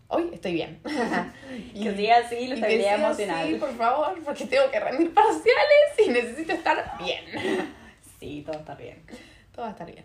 hoy 0.07 0.29
estoy 0.33 0.53
bien. 0.53 0.79
Que 1.73 1.95
siga 1.95 2.17
así 2.17 2.35
y 2.35 2.47
que 2.47 2.53
estabilidad 2.55 2.95
emocional. 2.95 3.43
así, 3.47 3.55
por 3.55 3.75
favor, 3.77 4.17
porque 4.23 4.45
tengo 4.47 4.71
que 4.71 4.79
rendir 4.79 5.13
parciales 5.13 5.99
y 6.03 6.09
necesito 6.09 6.53
estar 6.53 6.93
bien. 6.97 7.25
Sí, 8.19 8.41
todo 8.45 8.57
está 8.57 8.73
bien. 8.75 9.03
Todo 9.55 9.63
va 9.63 9.69
a 9.69 9.71
estar 9.71 9.89
bien. 9.89 10.03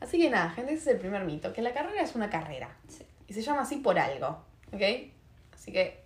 Así 0.00 0.18
que 0.18 0.28
nada, 0.30 0.50
gente, 0.50 0.72
ese 0.72 0.82
es 0.82 0.94
el 0.96 0.98
primer 0.98 1.24
mito, 1.24 1.52
que 1.52 1.62
la 1.62 1.72
carrera 1.72 2.02
es 2.02 2.16
una 2.16 2.28
carrera. 2.28 2.74
Sí. 2.88 3.06
Y 3.28 3.32
se 3.34 3.42
llama 3.42 3.62
así 3.62 3.76
por 3.76 3.96
algo, 3.98 4.42
¿ok? 4.72 4.82
Así 5.54 5.70
que, 5.72 6.02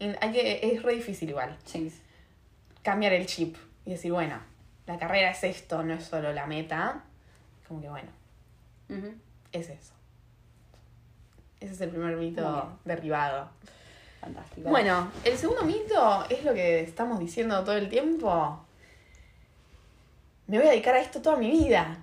hay 0.00 0.32
que 0.32 0.60
es 0.62 0.82
re 0.82 0.94
difícil 0.94 1.28
igual 1.30 1.58
Sí. 1.64 1.92
cambiar 2.82 3.12
el 3.12 3.26
chip 3.26 3.56
y 3.84 3.90
decir, 3.90 4.12
bueno, 4.12 4.38
la 4.86 4.98
carrera 4.98 5.30
es 5.32 5.44
esto, 5.44 5.82
no 5.82 5.94
es 5.94 6.04
solo 6.04 6.32
la 6.32 6.46
meta. 6.46 7.04
Como 7.66 7.82
que 7.82 7.90
bueno, 7.90 8.08
es 9.52 9.68
eso. 9.68 9.92
Ese 11.60 11.72
es 11.74 11.80
el 11.82 11.90
primer 11.90 12.16
mito 12.16 12.78
derribado. 12.84 13.50
Fantástico. 14.20 14.70
Bueno, 14.70 15.10
el 15.24 15.36
segundo 15.36 15.64
mito 15.64 16.24
es 16.30 16.44
lo 16.44 16.54
que 16.54 16.80
estamos 16.80 17.18
diciendo 17.18 17.62
todo 17.64 17.76
el 17.76 17.88
tiempo. 17.90 18.64
Me 20.48 20.58
voy 20.58 20.66
a 20.66 20.70
dedicar 20.70 20.94
a 20.94 21.00
esto 21.00 21.20
toda 21.20 21.36
mi 21.36 21.50
vida. 21.50 21.98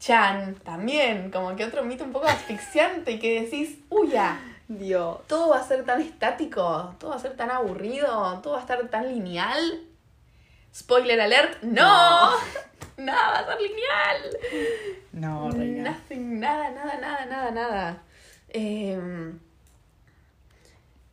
Chan, 0.00 0.56
también, 0.64 1.30
como 1.30 1.54
que 1.54 1.64
otro 1.64 1.84
mito 1.84 2.02
un 2.02 2.10
poco 2.10 2.26
asfixiante 2.26 3.18
que 3.20 3.42
decís, 3.42 3.78
uy, 3.90 4.08
ya, 4.08 4.40
Dios. 4.66 5.18
todo 5.28 5.50
va 5.50 5.58
a 5.58 5.64
ser 5.64 5.84
tan 5.84 6.00
estático, 6.00 6.94
todo 6.98 7.10
va 7.10 7.16
a 7.16 7.20
ser 7.20 7.36
tan 7.36 7.50
aburrido, 7.50 8.40
todo 8.42 8.54
va 8.54 8.58
a 8.58 8.62
estar 8.62 8.88
tan 8.88 9.06
lineal. 9.06 9.84
Spoiler 10.74 11.20
alert, 11.20 11.62
no, 11.62 12.30
nada 12.96 13.30
va 13.30 13.38
a 13.38 13.46
ser 13.46 13.60
lineal. 13.60 14.36
No, 15.12 15.50
reina. 15.50 15.90
Nothing, 15.90 16.40
nada, 16.40 16.70
nada, 16.70 16.98
nada, 16.98 17.26
nada, 17.26 17.50
nada. 17.50 18.02
Eh, 18.48 18.98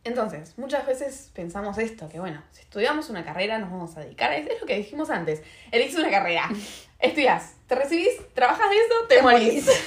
entonces, 0.02 0.56
muchas 0.56 0.86
veces 0.86 1.30
pensamos 1.34 1.76
esto, 1.78 2.08
que 2.08 2.20
bueno, 2.20 2.42
si 2.52 2.62
estudiamos 2.62 3.10
una 3.10 3.24
carrera 3.24 3.58
nos 3.58 3.70
vamos 3.70 3.96
a 3.96 4.00
dedicar 4.00 4.30
a 4.30 4.36
eso. 4.36 4.48
Es 4.50 4.60
lo 4.60 4.66
que 4.66 4.76
dijimos 4.76 5.10
antes. 5.10 5.42
Elegís 5.70 5.96
una 5.96 6.10
carrera, 6.10 6.48
estudias, 6.98 7.54
te 7.66 7.74
recibís, 7.74 8.08
trabajas 8.34 8.70
de 8.70 8.76
eso, 8.76 8.94
te, 9.08 9.16
Te 9.16 9.22
morís. 9.22 9.66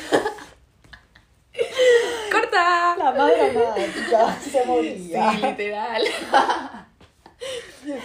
¡Corta! 2.32 2.96
La 2.98 3.12
madre 3.12 3.54
dramática 3.54 4.36
se 4.40 4.66
moría. 4.66 5.32
Sí, 5.32 5.38
literal. 5.42 6.04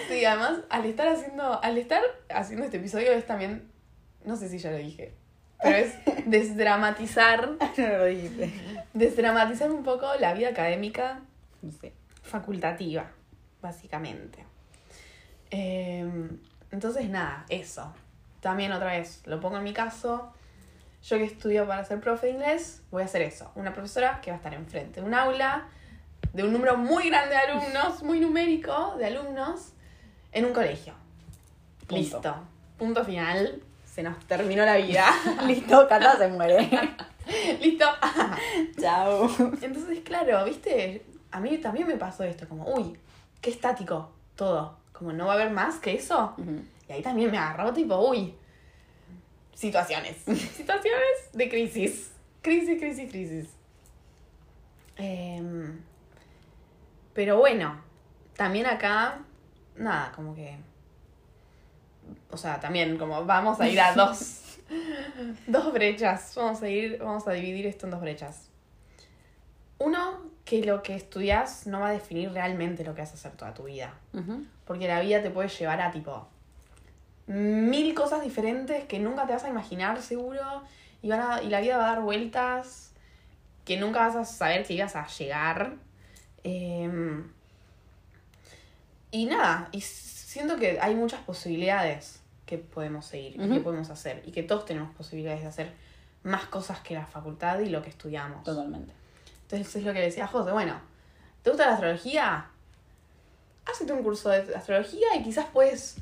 Sí, 0.08 0.24
además, 0.24 0.60
al 0.68 0.84
estar 0.86 1.08
haciendo, 1.08 1.62
al 1.62 1.78
estar 1.78 2.02
haciendo 2.30 2.64
este 2.64 2.78
episodio 2.78 3.12
es 3.12 3.26
también, 3.26 3.70
no 4.24 4.36
sé 4.36 4.48
si 4.48 4.58
ya 4.58 4.70
lo 4.70 4.76
dije, 4.78 5.14
pero 5.62 5.76
es 5.76 5.94
desdramatizar, 6.26 7.50
No 7.76 7.88
lo 7.88 8.04
dijiste. 8.06 8.50
desdramatizar 8.94 9.70
un 9.70 9.84
poco 9.84 10.08
la 10.18 10.34
vida 10.34 10.48
académica 10.48 11.20
No 11.62 11.72
sé. 11.72 11.92
facultativa, 12.22 13.10
básicamente. 13.60 14.44
Eh, 15.50 16.28
entonces, 16.70 17.08
nada, 17.08 17.44
eso. 17.48 17.92
También 18.40 18.72
otra 18.72 18.92
vez, 18.92 19.22
lo 19.26 19.40
pongo 19.40 19.56
en 19.56 19.64
mi 19.64 19.72
caso. 19.72 20.32
Yo 21.02 21.16
que 21.16 21.24
estudio 21.24 21.66
para 21.66 21.84
ser 21.84 22.00
profe 22.00 22.26
de 22.26 22.32
inglés, 22.32 22.82
voy 22.90 23.02
a 23.02 23.04
hacer 23.06 23.22
eso. 23.22 23.50
Una 23.54 23.72
profesora 23.72 24.20
que 24.20 24.30
va 24.30 24.36
a 24.36 24.38
estar 24.38 24.54
enfrente 24.54 25.00
de 25.00 25.06
un 25.06 25.14
aula 25.14 25.68
de 26.32 26.42
un 26.44 26.52
número 26.52 26.76
muy 26.76 27.08
grande 27.08 27.34
de 27.34 27.40
alumnos, 27.40 28.02
muy 28.02 28.20
numérico 28.20 28.94
de 28.98 29.06
alumnos, 29.06 29.72
en 30.32 30.44
un 30.44 30.52
colegio. 30.52 30.94
Punto. 31.86 31.96
Listo. 31.96 32.34
Punto 32.76 33.04
final. 33.04 33.62
Se 33.84 34.02
nos 34.02 34.18
terminó 34.26 34.64
la 34.64 34.76
vida. 34.76 35.06
Listo, 35.46 35.88
Cata 35.88 36.16
se 36.16 36.28
muere. 36.28 36.68
Listo. 37.60 37.86
Chao. 38.80 39.28
Entonces, 39.60 40.00
claro, 40.04 40.44
viste, 40.44 41.04
a 41.30 41.40
mí 41.40 41.58
también 41.58 41.86
me 41.86 41.96
pasó 41.96 42.24
esto, 42.24 42.48
como, 42.48 42.64
uy, 42.74 42.98
qué 43.40 43.50
estático 43.50 44.12
todo. 44.36 44.78
Como 44.92 45.12
no 45.12 45.26
va 45.26 45.32
a 45.32 45.36
haber 45.36 45.50
más 45.50 45.76
que 45.76 45.94
eso. 45.94 46.34
Y 46.88 46.92
ahí 46.92 47.02
también 47.02 47.30
me 47.30 47.38
agarró 47.38 47.72
tipo, 47.72 47.96
uy, 48.08 48.34
situaciones. 49.54 50.16
situaciones 50.56 51.32
de 51.32 51.48
crisis. 51.48 52.12
Crisis, 52.42 52.78
crisis, 52.78 53.10
crisis. 53.10 53.48
Em, 54.96 55.80
pero 57.14 57.38
bueno, 57.38 57.80
también 58.36 58.66
acá, 58.66 59.20
nada, 59.76 60.10
como 60.12 60.34
que 60.34 60.58
o 62.30 62.36
sea, 62.36 62.60
también 62.60 62.98
como 62.98 63.24
vamos 63.24 63.60
a 63.60 63.68
ir 63.68 63.80
a 63.80 63.94
dos, 63.96 64.58
dos 65.46 65.72
brechas. 65.72 66.32
Vamos 66.36 66.62
a 66.62 66.68
ir, 66.68 66.98
vamos 66.98 67.26
a 67.26 67.32
dividir 67.32 67.66
esto 67.66 67.86
en 67.86 67.92
dos 67.92 68.00
brechas. 68.00 68.48
Uno, 69.78 70.22
que 70.48 70.64
lo 70.64 70.82
que 70.82 70.94
estudias 70.96 71.66
no 71.66 71.80
va 71.80 71.88
a 71.88 71.92
definir 71.92 72.32
realmente 72.32 72.82
lo 72.84 72.94
que 72.94 73.02
vas 73.02 73.10
a 73.10 73.14
hacer 73.14 73.32
toda 73.32 73.52
tu 73.52 73.64
vida. 73.64 73.92
Porque 74.66 74.88
la 74.88 75.00
vida 75.00 75.20
te 75.22 75.30
puede 75.30 75.48
llevar 75.48 75.80
a 75.82 75.90
tipo 75.90 76.26
mil 77.26 77.94
cosas 77.94 78.22
diferentes 78.22 78.84
que 78.84 78.98
nunca 78.98 79.26
te 79.26 79.34
vas 79.34 79.44
a 79.44 79.48
imaginar 79.50 80.00
seguro. 80.00 80.62
Y, 81.02 81.08
van 81.10 81.20
a- 81.20 81.42
y 81.42 81.48
la 81.48 81.60
vida 81.60 81.76
va 81.76 81.84
a 81.84 81.94
dar 81.94 82.00
vueltas 82.02 82.92
que 83.66 83.76
nunca 83.78 84.00
vas 84.06 84.16
a 84.16 84.24
saber 84.24 84.64
que 84.66 84.72
ibas 84.72 84.96
a 84.96 85.06
llegar. 85.06 85.74
Em, 86.44 87.30
y 89.10 89.26
nada, 89.26 89.68
y 89.72 89.80
siento 89.82 90.56
que 90.56 90.78
hay 90.80 90.94
muchas 90.94 91.20
posibilidades 91.20 92.20
que 92.46 92.56
podemos 92.58 93.04
seguir 93.04 93.34
y 93.34 93.38
que 93.50 93.60
podemos 93.60 93.90
hacer. 93.90 94.22
Y 94.26 94.32
que 94.32 94.42
todos 94.42 94.64
tenemos 94.64 94.94
posibilidades 94.94 95.42
de 95.42 95.48
hacer 95.48 95.72
más 96.22 96.46
cosas 96.46 96.80
que 96.80 96.94
la 96.94 97.04
facultad 97.06 97.58
y 97.60 97.68
lo 97.68 97.82
que 97.82 97.90
estudiamos. 97.90 98.42
Totalmente. 98.44 98.92
Entonces 99.50 99.76
es 99.76 99.84
lo 99.84 99.94
que 99.94 100.00
le 100.00 100.04
decía 100.06 100.24
a 100.24 100.28
José, 100.28 100.52
bueno, 100.52 100.78
¿te 101.42 101.48
gusta 101.48 101.66
la 101.66 101.72
astrología? 101.72 102.46
Hacete 103.64 103.92
un 103.94 104.02
curso 104.02 104.28
de 104.28 104.54
astrología 104.54 105.16
y 105.16 105.22
quizás 105.22 105.46
puedes 105.50 105.96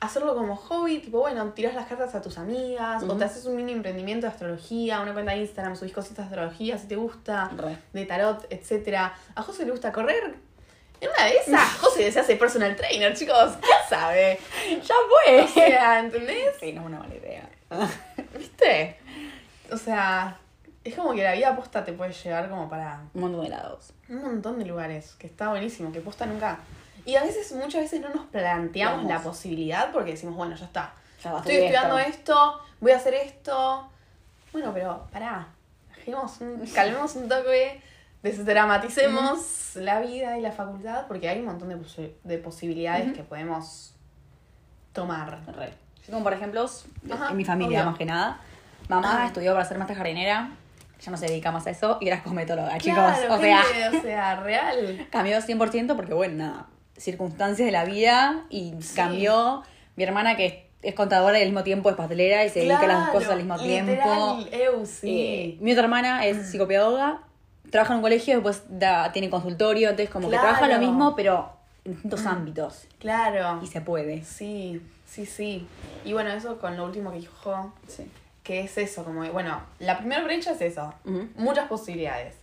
hacerlo 0.00 0.34
como 0.34 0.56
hobby, 0.56 0.98
tipo, 0.98 1.20
bueno, 1.20 1.52
tiras 1.52 1.74
las 1.74 1.86
cartas 1.86 2.14
a 2.16 2.22
tus 2.22 2.38
amigas, 2.38 3.02
o 3.04 3.16
te 3.16 3.24
haces 3.24 3.44
un 3.46 3.54
mini 3.54 3.72
emprendimiento 3.72 4.26
de 4.26 4.32
astrología, 4.32 5.00
una 5.00 5.12
cuenta 5.12 5.32
de 5.32 5.38
Instagram, 5.38 5.76
subís 5.76 5.92
cositas 5.92 6.28
de 6.28 6.36
astrología 6.36 6.76
si 6.78 6.88
te 6.88 6.96
gusta, 6.96 7.50
Re. 7.56 7.78
de 7.92 8.04
tarot, 8.04 8.46
etcétera. 8.50 9.16
¿A 9.36 9.42
José 9.42 9.64
le 9.64 9.70
gusta 9.70 9.92
correr? 9.92 10.34
En 11.00 11.08
una 11.08 11.24
de 11.26 11.36
esas, 11.36 11.72
José 11.80 12.10
se 12.10 12.18
hace 12.18 12.34
personal 12.34 12.74
trainer, 12.74 13.16
chicos, 13.16 13.52
¿qué 13.60 13.68
sabe? 13.88 14.40
¡Ya 14.82 14.94
fue! 15.24 15.42
O 15.42 15.48
sea, 15.48 16.00
¿entendés? 16.00 16.56
Sí, 16.58 16.72
no 16.72 16.80
es 16.80 16.86
una 16.88 16.98
mala 16.98 17.14
idea. 17.14 17.48
¿Viste? 18.36 18.96
O 19.70 19.76
sea, 19.76 20.36
es 20.88 20.94
como 20.94 21.12
que 21.14 21.22
la 21.22 21.32
vida 21.32 21.54
posta 21.56 21.84
te 21.84 21.92
puede 21.92 22.12
llevar 22.12 22.48
como 22.50 22.68
para 22.68 23.00
Un 23.14 23.20
montón 23.20 23.42
de 23.44 23.48
lados. 23.50 23.92
un 24.08 24.22
montón 24.22 24.58
de 24.58 24.64
lugares, 24.66 25.14
que 25.18 25.26
está 25.26 25.48
buenísimo, 25.50 25.92
que 25.92 26.00
posta 26.00 26.26
nunca. 26.26 26.58
Y 27.04 27.16
a 27.16 27.22
veces, 27.22 27.52
muchas 27.52 27.82
veces 27.82 28.00
no 28.00 28.10
nos 28.10 28.26
planteamos 28.26 28.98
Vamos. 29.04 29.10
la 29.12 29.20
posibilidad 29.22 29.92
porque 29.92 30.10
decimos, 30.12 30.36
bueno, 30.36 30.54
ya 30.56 30.64
está. 30.66 30.92
Ya 31.24 31.36
Estoy 31.36 31.54
estudiando 31.56 31.98
esto. 31.98 32.10
esto, 32.18 32.60
voy 32.80 32.92
a 32.92 32.96
hacer 32.96 33.14
esto. 33.14 33.88
Bueno, 34.52 34.72
pero 34.74 35.06
pará, 35.12 35.48
un- 36.06 36.66
calmemos 36.74 37.16
un 37.16 37.28
toque, 37.28 37.80
desdramaticemos 38.22 39.76
la 39.76 40.00
vida 40.00 40.38
y 40.38 40.40
la 40.42 40.52
facultad 40.52 41.06
porque 41.06 41.28
hay 41.28 41.38
un 41.40 41.46
montón 41.46 41.68
de, 41.68 41.76
posi- 41.76 42.12
de 42.24 42.38
posibilidades 42.38 43.12
que 43.14 43.22
podemos 43.22 43.94
tomar. 44.92 45.40
Re. 45.54 45.72
Yo 46.06 46.12
como 46.12 46.24
por 46.24 46.32
ejemplo, 46.32 46.68
Ajá, 47.12 47.30
en 47.30 47.36
mi 47.36 47.44
familia 47.44 47.80
obvio. 47.80 47.90
más 47.90 47.98
que 47.98 48.04
nada, 48.06 48.40
mamá 48.88 49.22
Ah. 49.22 49.26
estudió 49.26 49.52
para 49.52 49.64
ser 49.64 49.78
maestra 49.78 49.96
jardinera, 49.96 50.50
ya 51.00 51.10
no 51.10 51.16
se 51.16 51.26
dedica 51.26 51.52
más 51.52 51.66
a 51.66 51.70
eso, 51.70 51.98
y 52.00 52.08
era 52.08 52.22
cosmetóloga, 52.22 52.76
chicos. 52.78 52.98
O 53.30 53.38
sea, 53.38 53.62
o 53.96 54.02
sea, 54.02 54.36
real. 54.40 55.06
cambió 55.10 55.38
100% 55.38 55.94
porque, 55.96 56.14
bueno, 56.14 56.34
nada, 56.36 56.66
circunstancias 56.96 57.66
de 57.66 57.72
la 57.72 57.84
vida 57.84 58.44
y 58.50 58.74
Sí. 58.80 58.94
cambió. 58.96 59.62
Mi 59.96 60.04
hermana 60.04 60.36
que 60.36 60.46
es, 60.46 60.54
es 60.82 60.94
contadora 60.94 61.38
y 61.38 61.42
al 61.42 61.48
mismo 61.48 61.64
tiempo 61.64 61.90
es 61.90 61.96
pastelera 61.96 62.44
y 62.44 62.50
se 62.50 62.60
dedica 62.60 62.80
a 62.80 62.86
las 62.86 63.10
cosas 63.10 63.30
al 63.30 63.38
mismo 63.38 63.58
tiempo. 63.58 63.90
literal, 63.90 64.48
Eu, 64.52 64.82
Eh, 64.82 64.86
sí. 64.86 65.58
mi 65.60 65.72
otra 65.72 65.84
hermana 65.84 66.24
es 66.26 66.50
psicopedagoga, 66.50 67.20
trabaja 67.70 67.92
en 67.92 67.96
un 67.98 68.02
colegio, 68.02 68.34
después 68.34 68.62
da, 68.68 69.12
tiene 69.12 69.28
consultorio, 69.30 69.90
entonces 69.90 70.10
como 70.12 70.28
Claro. 70.28 70.42
que 70.42 70.48
trabaja 70.54 70.72
lo 70.74 70.80
mismo, 70.80 71.14
pero 71.16 71.50
en 71.84 71.92
distintos 71.92 72.26
ámbitos. 72.26 72.86
Claro. 72.98 73.60
Y 73.62 73.66
se 73.66 73.80
puede. 73.80 74.22
Sí, 74.24 74.80
sí, 75.06 75.26
sí. 75.26 75.66
Y 76.04 76.12
bueno, 76.12 76.30
eso 76.30 76.58
con 76.58 76.76
lo 76.76 76.84
último 76.84 77.10
que 77.12 77.18
dijo, 77.18 77.72
Sí. 77.86 78.04
Que 78.48 78.60
es 78.60 78.78
eso, 78.78 79.04
como, 79.04 79.30
bueno, 79.30 79.60
la 79.78 79.98
primera 79.98 80.24
brecha 80.24 80.52
es 80.52 80.62
eso, 80.62 80.94
muchas 81.36 81.68
posibilidades. 81.68 82.34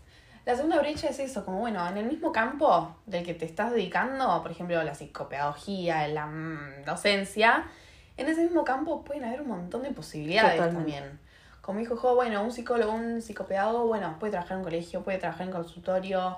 La 0.46 0.56
segunda 0.56 0.78
brecha 0.78 1.08
es 1.10 1.18
eso, 1.18 1.44
como, 1.44 1.58
bueno, 1.58 1.88
en 1.90 1.98
el 1.98 2.06
mismo 2.06 2.32
campo 2.32 2.96
del 3.08 3.26
que 3.26 3.34
te 3.34 3.46
estás 3.46 3.72
dedicando, 3.72 4.40
por 4.44 4.52
ejemplo, 4.52 4.84
la 4.84 4.94
psicopedagogía, 4.94 6.08
la 6.10 6.28
mm, 6.28 6.84
docencia, 6.86 7.66
en 8.18 8.28
ese 8.30 8.44
mismo 8.44 8.64
campo 8.64 9.04
pueden 9.04 9.24
haber 9.26 9.42
un 9.42 9.48
montón 9.48 9.82
de 9.82 9.90
posibilidades 9.90 10.58
Totalmente. 10.58 10.92
también. 10.94 11.20
Como 11.62 11.80
dijo 11.80 11.96
Jo, 11.98 12.14
bueno, 12.14 12.44
un 12.44 12.52
psicólogo, 12.52 12.94
un 12.94 13.24
psicopedagogo, 13.24 13.88
bueno, 13.88 14.16
puede 14.20 14.30
trabajar 14.30 14.52
en 14.54 14.58
un 14.60 14.64
colegio, 14.66 15.02
puede 15.02 15.18
trabajar 15.18 15.48
en 15.48 15.54
consultorio 15.54 16.38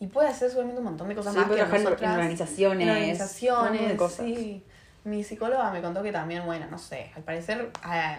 y 0.00 0.06
puede 0.06 0.28
hacer 0.28 0.48
seguramente 0.48 0.78
un 0.80 0.86
montón 0.86 1.08
de 1.10 1.14
cosas 1.16 1.34
Sí, 1.34 1.38
más 1.38 1.48
puede 1.48 1.60
que 1.60 1.66
trabajar 1.66 2.02
en- 2.02 2.10
organizaciones, 2.10 2.88
En 2.88 2.90
organizaciones, 2.94 3.88
de 3.90 3.96
cosas. 3.98 4.24
sí. 4.24 4.64
Mi 5.04 5.22
psicóloga 5.22 5.70
me 5.70 5.82
contó 5.82 6.02
que 6.02 6.12
también, 6.12 6.46
bueno, 6.46 6.64
no 6.70 6.78
sé, 6.78 7.10
al 7.14 7.22
parecer 7.24 7.70
ah, 7.82 8.16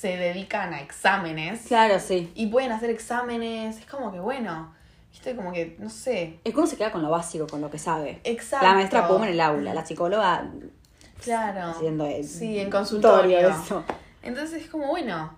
se 0.00 0.16
dedican 0.16 0.72
a 0.72 0.80
exámenes 0.80 1.66
Claro, 1.66 1.98
sí. 2.00 2.32
y 2.34 2.46
pueden 2.46 2.72
hacer 2.72 2.88
exámenes. 2.88 3.76
Es 3.78 3.84
como 3.86 4.10
que, 4.10 4.18
bueno, 4.18 4.72
viste, 5.12 5.36
como 5.36 5.52
que, 5.52 5.76
no 5.78 5.90
sé. 5.90 6.38
Es 6.42 6.54
que 6.54 6.58
uno 6.58 6.66
se 6.66 6.78
queda 6.78 6.90
con 6.90 7.02
lo 7.02 7.10
básico, 7.10 7.46
con 7.46 7.60
lo 7.60 7.70
que 7.70 7.78
sabe. 7.78 8.18
Exacto. 8.24 8.66
La 8.66 8.72
maestra 8.72 9.06
pum 9.06 9.22
en 9.24 9.28
el 9.30 9.40
aula, 9.42 9.74
la 9.74 9.84
psicóloga 9.84 10.48
Claro. 11.22 11.72
haciendo 11.72 12.06
el 12.06 12.24
Sí, 12.26 12.58
en 12.58 12.70
consultorio. 12.70 13.40
eso. 13.50 13.84
Entonces 14.22 14.62
es 14.62 14.70
como, 14.70 14.86
bueno, 14.86 15.34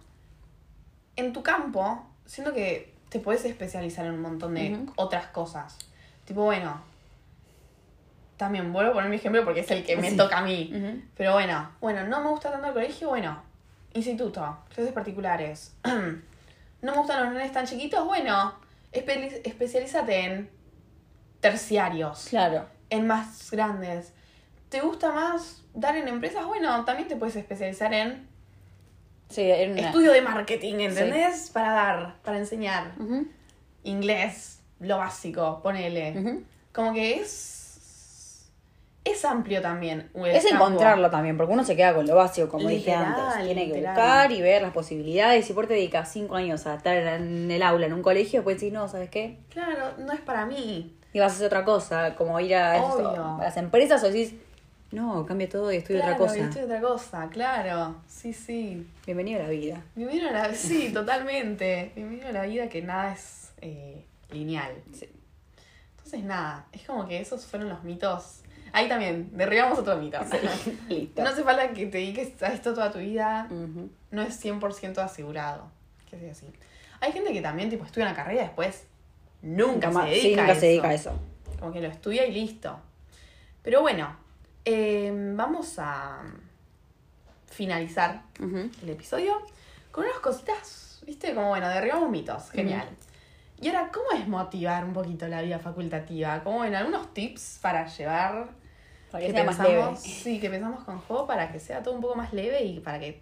en 1.16 1.32
tu 1.32 1.42
campo, 1.42 2.06
siento 2.24 2.52
que 2.54 2.94
te 3.08 3.18
puedes 3.18 3.44
especializar 3.44 4.06
en 4.06 4.12
un 4.12 4.22
montón 4.22 4.54
de 4.54 4.78
otras 4.94 5.26
cosas. 5.26 5.76
Tipo, 6.24 6.44
bueno, 6.44 6.80
también 8.36 8.72
vuelvo 8.72 8.90
a 8.92 8.94
poner 8.94 9.10
mi 9.10 9.16
ejemplo 9.16 9.44
porque 9.44 9.60
es 9.60 9.70
el 9.72 9.84
que 9.84 9.96
me 9.96 10.10
Sí. 10.10 10.16
toca 10.16 10.38
a 10.38 10.42
mí. 10.42 11.02
Pero 11.16 11.32
bueno, 11.32 11.68
bueno, 11.80 12.04
no 12.06 12.22
me 12.22 12.28
gusta 12.30 12.52
tanto 12.52 12.68
el 12.68 12.72
colegio, 12.74 13.08
bueno, 13.08 13.42
instituto, 13.94 14.58
clases 14.74 14.92
particulares. 14.92 15.74
no 15.84 16.92
me 16.92 16.98
gustan 16.98 17.24
los 17.24 17.32
nenes 17.34 17.52
tan 17.52 17.66
chiquitos, 17.66 18.04
bueno, 18.06 18.54
espe- 18.92 19.40
especialízate 19.44 20.24
en 20.24 20.50
terciarios, 21.40 22.26
Claro. 22.30 22.66
en 22.90 23.06
más 23.06 23.50
grandes. 23.50 24.12
¿Te 24.68 24.80
gusta 24.80 25.12
más 25.12 25.62
dar 25.74 25.96
en 25.96 26.08
empresas? 26.08 26.44
Bueno, 26.46 26.84
también 26.84 27.08
te 27.08 27.16
puedes 27.16 27.36
especializar 27.36 27.92
en 27.94 28.28
Sí, 29.28 29.42
una... 29.50 29.80
estudio 29.80 30.12
de 30.12 30.20
marketing, 30.22 30.74
¿entendés? 30.80 31.50
Para 31.50 31.72
dar, 31.72 32.16
para 32.22 32.38
enseñar 32.38 32.92
inglés, 33.82 34.60
lo 34.80 34.98
básico, 34.98 35.60
ponele. 35.62 36.42
Como 36.72 36.92
que 36.92 37.14
es... 37.20 37.58
Es 39.04 39.24
amplio 39.24 39.60
también. 39.60 40.10
Es 40.26 40.44
campo. 40.44 40.66
encontrarlo 40.66 41.10
también, 41.10 41.36
porque 41.36 41.52
uno 41.52 41.64
se 41.64 41.74
queda 41.74 41.94
con 41.94 42.06
lo 42.06 42.14
básico, 42.14 42.48
como 42.48 42.68
dije 42.68 42.92
antes. 42.92 43.44
Tiene 43.44 43.66
que 43.66 43.74
literal. 43.74 43.94
buscar 43.94 44.32
y 44.32 44.40
ver 44.40 44.62
las 44.62 44.72
posibilidades. 44.72 45.44
Si 45.44 45.52
por 45.52 45.66
te 45.66 45.74
dedicas 45.74 46.12
cinco 46.12 46.36
años 46.36 46.66
a 46.66 46.76
estar 46.76 46.96
en 46.96 47.50
el 47.50 47.62
aula, 47.62 47.86
en 47.86 47.94
un 47.94 48.02
colegio, 48.02 48.40
después 48.40 48.56
decir, 48.56 48.72
no, 48.72 48.86
¿sabes 48.86 49.10
qué? 49.10 49.38
Claro, 49.50 49.94
no 49.98 50.12
es 50.12 50.20
para 50.20 50.46
mí. 50.46 50.96
Y 51.12 51.18
vas 51.18 51.32
a 51.32 51.34
hacer 51.34 51.46
otra 51.46 51.64
cosa, 51.64 52.14
como 52.14 52.38
ir 52.40 52.54
a, 52.54 52.76
eso, 52.76 52.94
Obvio. 52.94 53.36
a 53.40 53.42
las 53.42 53.56
empresas 53.56 54.02
o 54.04 54.06
decís, 54.06 54.34
no, 54.92 55.26
cambia 55.26 55.48
todo 55.48 55.72
y 55.72 55.76
estudio 55.76 56.00
claro, 56.00 56.16
otra 56.16 56.26
cosa. 56.26 56.38
y 56.38 56.40
estudio 56.42 56.64
otra 56.66 56.80
cosa, 56.80 57.28
claro. 57.30 57.96
Sí, 58.06 58.32
sí. 58.32 58.86
Bienvenido 59.04 59.40
a 59.40 59.44
la 59.44 59.48
vida. 59.48 59.82
Bienvenido 59.94 60.28
a 60.28 60.32
la... 60.32 60.54
Sí, 60.54 60.92
totalmente. 60.92 61.92
Bienvenido 61.96 62.28
a 62.28 62.32
la 62.32 62.44
vida 62.44 62.68
que 62.68 62.82
nada 62.82 63.12
es 63.12 63.52
eh, 63.62 64.04
lineal. 64.30 64.72
Sí. 64.92 65.08
Entonces, 65.96 66.24
nada, 66.24 66.66
es 66.72 66.82
como 66.82 67.08
que 67.08 67.20
esos 67.20 67.46
fueron 67.46 67.68
los 67.70 67.82
mitos. 67.84 68.41
Ahí 68.72 68.88
también, 68.88 69.30
derribamos 69.36 69.78
otro 69.78 69.96
mito. 69.96 70.18
Listo. 70.88 71.22
No 71.22 71.28
hace 71.28 71.42
falta 71.44 71.68
que 71.72 71.86
te 71.86 71.98
dediques 71.98 72.42
a 72.42 72.48
esto 72.52 72.72
toda 72.74 72.90
tu 72.90 72.98
vida. 72.98 73.48
No 74.10 74.22
es 74.22 74.42
100% 74.44 74.98
asegurado. 74.98 75.70
Que 76.10 76.18
sea 76.18 76.32
así. 76.32 76.46
Hay 77.00 77.12
gente 77.12 77.32
que 77.32 77.42
también, 77.42 77.68
tipo, 77.68 77.84
estudia 77.84 78.06
una 78.06 78.14
carrera 78.16 78.42
y 78.42 78.44
después 78.44 78.86
nunca 79.42 79.88
Nunca 79.88 80.04
se 80.04 80.10
dedica 80.10 80.22
sí, 80.22 80.34
a 80.34 80.36
nunca 80.36 80.52
eso. 80.52 80.60
se 80.60 80.66
dedica 80.66 80.88
a 80.88 80.94
eso. 80.94 81.20
Como 81.58 81.72
que 81.72 81.80
lo 81.80 81.88
estudia 81.88 82.26
y 82.26 82.32
listo. 82.32 82.78
Pero 83.62 83.82
bueno, 83.82 84.16
eh, 84.64 85.12
vamos 85.36 85.74
a 85.78 86.22
finalizar 87.50 88.22
el 88.40 88.88
episodio 88.88 89.34
con 89.90 90.04
unas 90.04 90.18
cositas, 90.20 91.02
¿viste? 91.06 91.34
Como 91.34 91.48
bueno, 91.50 91.68
derribamos 91.68 92.08
mitos, 92.10 92.50
genial. 92.50 92.88
Y 93.60 93.68
ahora, 93.68 93.90
¿cómo 93.92 94.06
es 94.18 94.26
motivar 94.26 94.84
un 94.84 94.92
poquito 94.92 95.28
la 95.28 95.42
vida 95.42 95.58
facultativa? 95.58 96.42
Como 96.42 96.58
bueno, 96.58 96.78
algunos 96.78 97.12
tips 97.14 97.58
para 97.62 97.86
llevar 97.86 98.48
Para 99.12 99.20
que 99.22 99.26
que 99.28 99.32
sea 99.36 99.44
más 99.44 99.56
pensamos, 99.56 100.02
leve. 100.02 100.14
sí, 100.14 100.40
que 100.40 100.50
pensamos 100.50 100.84
con 100.84 100.98
juego 101.00 101.26
para 101.26 101.52
que 101.52 101.60
sea 101.60 101.82
todo 101.82 101.94
un 101.94 102.00
poco 102.00 102.16
más 102.16 102.32
leve 102.32 102.62
y 102.64 102.80
para 102.80 102.98
que 102.98 103.20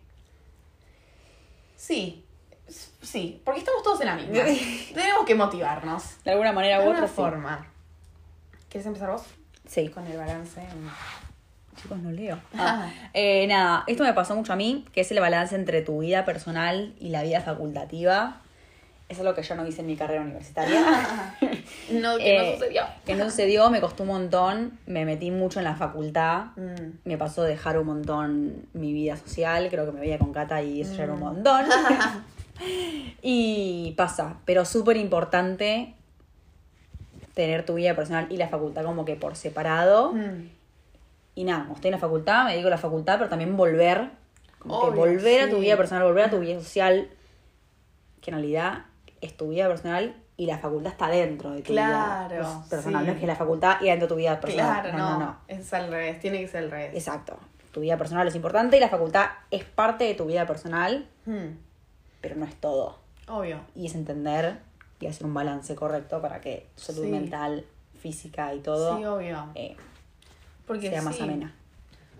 Sí, 1.77 2.25
sí, 3.03 3.41
porque 3.45 3.61
estamos 3.61 3.83
todos 3.83 4.01
en 4.03 4.07
la 4.07 4.15
misma. 4.17 4.35
Tenemos 4.95 5.25
que 5.27 5.35
motivarnos 5.35 6.23
De 6.25 6.31
alguna 6.33 6.53
manera 6.53 6.81
de 6.81 6.87
u 6.89 6.93
otra 6.93 7.09
sí. 7.09 7.15
forma. 7.15 7.67
¿Quieres 8.69 8.87
empezar 8.87 9.11
vos 9.11 9.23
Sí. 9.67 9.89
con 9.89 10.07
el 10.07 10.17
balance? 10.17 10.61
Chicos, 11.81 11.99
no 11.99 12.11
leo. 12.11 12.39
Ah. 12.57 12.89
Ah. 12.89 13.11
Eh, 13.15 13.47
nada, 13.47 13.85
esto 13.87 14.05
me 14.05 14.13
pasó 14.13 14.35
mucho 14.37 14.53
a 14.53 14.57
mí, 14.57 14.85
que 14.93 15.01
es 15.01 15.11
el 15.11 15.21
balance 15.21 15.55
entre 15.55 15.81
tu 15.83 16.01
vida 16.01 16.25
personal 16.25 16.95
y 17.01 17.09
la 17.09 17.23
vida 17.23 17.41
facultativa. 17.41 18.43
Eso 19.09 19.21
es 19.23 19.25
lo 19.25 19.35
que 19.35 19.43
yo 19.43 19.55
no 19.57 19.67
hice 19.67 19.81
en 19.81 19.87
mi 19.89 19.97
carrera 19.97 20.21
universitaria. 20.23 21.35
No, 21.93 22.17
que 22.19 22.37
no 22.39 22.45
Eh, 22.45 22.55
sucedió. 22.55 22.83
Que 23.05 23.15
no 23.15 23.25
sucedió, 23.25 23.71
me 23.71 23.81
costó 23.81 24.03
un 24.05 24.09
montón, 24.11 24.79
me 24.87 25.05
metí 25.05 25.31
mucho 25.31 25.59
en 25.61 25.65
la 25.65 25.75
facultad, 25.77 26.47
Mm. 26.57 26.99
me 27.05 27.19
pasó 27.19 27.43
dejar 27.43 27.79
un 27.79 27.87
montón 27.87 28.67
mi 28.73 28.93
vida 28.93 29.17
social, 29.17 29.69
creo 29.71 29.87
que 29.87 29.93
me 29.93 30.01
veía 30.01 30.19
con 30.19 30.33
Cata 30.33 30.63
y 30.63 30.81
eso 30.83 30.95
ya 30.95 31.05
era 31.05 31.13
un 31.15 31.21
Mm. 31.21 31.23
montón. 31.23 31.65
y 33.23 33.93
pasa, 33.97 34.37
pero 34.45 34.65
súper 34.65 34.97
importante 34.97 35.95
tener 37.35 37.65
tu 37.65 37.75
vida 37.75 37.95
personal 37.95 38.27
y 38.31 38.37
la 38.37 38.49
facultad 38.49 38.85
como 38.85 39.05
que 39.05 39.17
por 39.17 39.37
separado. 39.37 40.13
Mm. 40.13 40.49
Y 41.37 41.45
nada, 41.45 41.69
estoy 41.73 41.89
en 41.89 41.93
la 41.93 41.99
facultad, 41.99 42.45
me 42.45 42.53
dedico 42.53 42.69
a 42.69 42.73
la 42.73 42.79
facultad, 42.79 43.17
pero 43.19 43.31
también 43.31 43.57
volver, 43.57 44.11
como 44.59 44.91
que 44.91 44.97
volver 44.97 45.43
a 45.45 45.51
tu 45.51 45.59
vida 45.61 45.77
personal, 45.77 46.05
volver 46.05 46.25
a 46.27 46.31
tu 46.31 46.41
vida 46.41 46.59
social, 46.59 47.09
que 48.21 48.31
en 48.31 48.37
realidad 48.37 48.85
es 49.21 49.37
tu 49.37 49.49
vida 49.49 49.69
personal 49.69 50.15
y 50.41 50.47
la 50.47 50.57
facultad 50.59 50.93
está 50.93 51.09
dentro 51.09 51.51
de 51.51 51.61
tu 51.61 51.73
Claro, 51.75 52.35
vida 52.35 52.65
personal. 52.71 53.03
sí. 53.03 53.07
No 53.09 53.13
es 53.13 53.21
que 53.21 53.27
la 53.27 53.37
facultad 53.37 53.77
y 53.83 53.87
dentro 53.87 54.07
de 54.07 54.09
tu 54.09 54.17
vida 54.17 54.41
personal. 54.41 54.81
Claro, 54.83 54.97
no, 54.99 55.11
no, 55.11 55.19
no. 55.19 55.37
Es 55.49 55.75
al 55.75 55.91
revés, 55.91 56.19
tiene 56.19 56.41
que 56.41 56.49
ser 56.49 56.65
al 56.65 56.71
revés. 56.71 56.95
Exacto. 56.95 57.37
Tu 57.73 57.81
vida 57.81 57.99
personal 57.99 58.27
es 58.27 58.35
importante 58.35 58.79
y 58.79 58.81
la 58.81 58.89
facultad 58.89 59.27
es 59.51 59.65
parte 59.65 60.05
de 60.05 60.15
tu 60.15 60.25
vida 60.25 60.47
personal, 60.47 61.07
Mm. 61.27 61.59
pero 62.23 62.37
no 62.37 62.47
es 62.47 62.55
todo. 62.59 62.99
Obvio. 63.29 63.61
Y 63.75 63.85
es 63.87 63.95
entender 63.95 64.61
y 64.99 65.09
hacer 65.09 65.27
un 65.27 65.35
balance 65.35 65.75
correcto 65.75 66.23
para 66.23 66.41
que 66.41 66.69
tu 66.75 66.83
salud 66.85 67.05
Sí. 67.05 67.11
mental, 67.11 67.67
física 68.01 68.55
y 68.55 68.61
todo 68.61 68.97
Sí, 68.97 69.05
obvio. 69.05 69.47
eh, 69.55 69.77
Porque 70.67 70.89
sea 70.89 71.03
más 71.03 71.21
amena. 71.21 71.55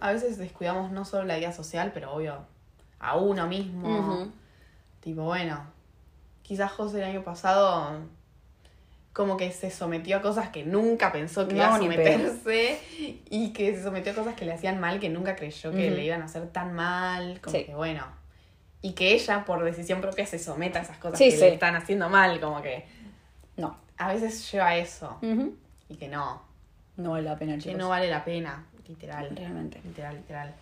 A 0.01 0.13
veces 0.13 0.37
descuidamos 0.37 0.91
no 0.93 1.07
solo 1.07 1.25
la 1.25 1.37
vida 1.37 1.53
social, 1.53 1.91
pero 1.95 2.13
obvio, 2.13 2.37
a 2.99 3.17
uno 3.17 3.47
mismo. 3.47 4.29
Tipo, 5.01 5.23
bueno, 5.23 5.59
quizás 6.51 6.73
José 6.73 6.99
el 6.99 7.05
año 7.05 7.23
pasado 7.23 8.01
como 9.13 9.37
que 9.37 9.53
se 9.53 9.71
sometió 9.71 10.17
a 10.17 10.21
cosas 10.21 10.49
que 10.49 10.65
nunca 10.65 11.13
pensó 11.13 11.47
que 11.47 11.55
No, 11.55 11.61
iba 11.63 11.75
a 11.77 11.79
someterse 11.79 12.81
y 13.31 13.53
que 13.53 13.73
se 13.77 13.85
sometió 13.85 14.11
a 14.11 14.15
cosas 14.17 14.35
que 14.35 14.45
le 14.45 14.53
hacían 14.55 14.81
mal 14.81 14.99
que 14.99 15.09
nunca 15.09 15.37
creyó 15.37 15.71
que 15.71 15.93
le 15.93 16.05
iban 16.05 16.23
a 16.23 16.25
hacer 16.25 16.49
tan 16.49 16.73
mal, 16.73 17.41
como 17.41 17.57
Sí. 17.57 17.67
que 17.67 17.75
bueno. 17.77 18.05
Y 18.83 18.95
que 18.95 19.15
ella 19.15 19.45
por 19.45 19.63
decisión 19.63 20.01
propia 20.01 20.27
se 20.27 20.41
someta 20.41 20.81
a 20.81 20.83
esas 20.83 20.97
cosas 20.99 21.19
Sí, 21.19 21.27
que 21.27 21.37
sí. 21.37 21.41
le 21.41 21.55
están 21.55 21.77
haciendo 21.77 22.09
mal, 22.09 22.41
como 22.41 22.61
que 22.63 22.85
No. 23.57 23.77
a 23.97 24.09
veces 24.13 24.51
lleva 24.51 24.75
eso 24.75 25.19
y 25.89 25.95
que 25.95 26.09
no, 26.09 26.43
No 26.97 27.13
vale 27.13 27.29
la 27.29 27.37
pena, 27.37 27.55
que 27.55 27.61
chicos. 27.61 27.79
no 27.79 27.91
vale 27.91 28.11
la 28.11 28.25
pena, 28.25 28.65
literal. 28.89 29.31
Realmente. 29.37 29.81
Literal, 29.85 30.17
literal. 30.17 30.53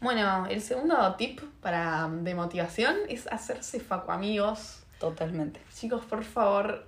Bueno, 0.00 0.46
el 0.46 0.62
segundo 0.62 1.16
tip 1.16 1.40
para 1.60 2.08
de 2.08 2.32
motivación 2.36 2.94
es 3.08 3.26
hacerse 3.26 3.80
facuamigos. 3.80 4.84
Totalmente. 4.98 5.60
Chicos, 5.74 6.04
por 6.04 6.24
favor, 6.24 6.86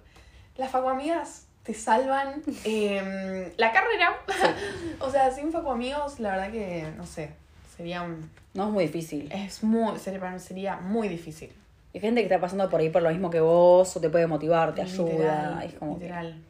las 0.56 0.70
facuamigas 0.70 1.46
te 1.62 1.74
salvan 1.74 2.42
eh, 2.64 3.52
la 3.56 3.72
carrera. 3.72 4.18
o 5.00 5.10
sea, 5.10 5.30
sin 5.30 5.52
facuamigos, 5.52 6.18
la 6.20 6.30
verdad 6.32 6.50
que, 6.50 6.90
no 6.96 7.04
sé, 7.06 7.30
sería 7.76 8.02
un- 8.02 8.30
No 8.54 8.64
es 8.64 8.70
muy 8.70 8.84
difícil. 8.86 9.30
es 9.32 9.62
muy, 9.62 9.98
sería, 9.98 10.76
muy 10.78 11.08
difícil. 11.08 11.52
Hay 11.94 12.00
gente 12.00 12.20
que 12.20 12.26
está 12.26 12.40
pasando 12.40 12.68
por 12.70 12.80
ahí 12.80 12.90
por 12.90 13.02
lo 13.02 13.10
mismo 13.10 13.30
que 13.30 13.40
vos, 13.40 13.94
o 13.96 14.00
te 14.00 14.08
puede 14.10 14.26
motivar, 14.26 14.74
te 14.74 14.82
ayuda. 14.82 15.10
Literal, 15.12 15.62
es 15.64 15.74
como 15.74 15.98
que- 15.98 16.04
literal. 16.04 16.42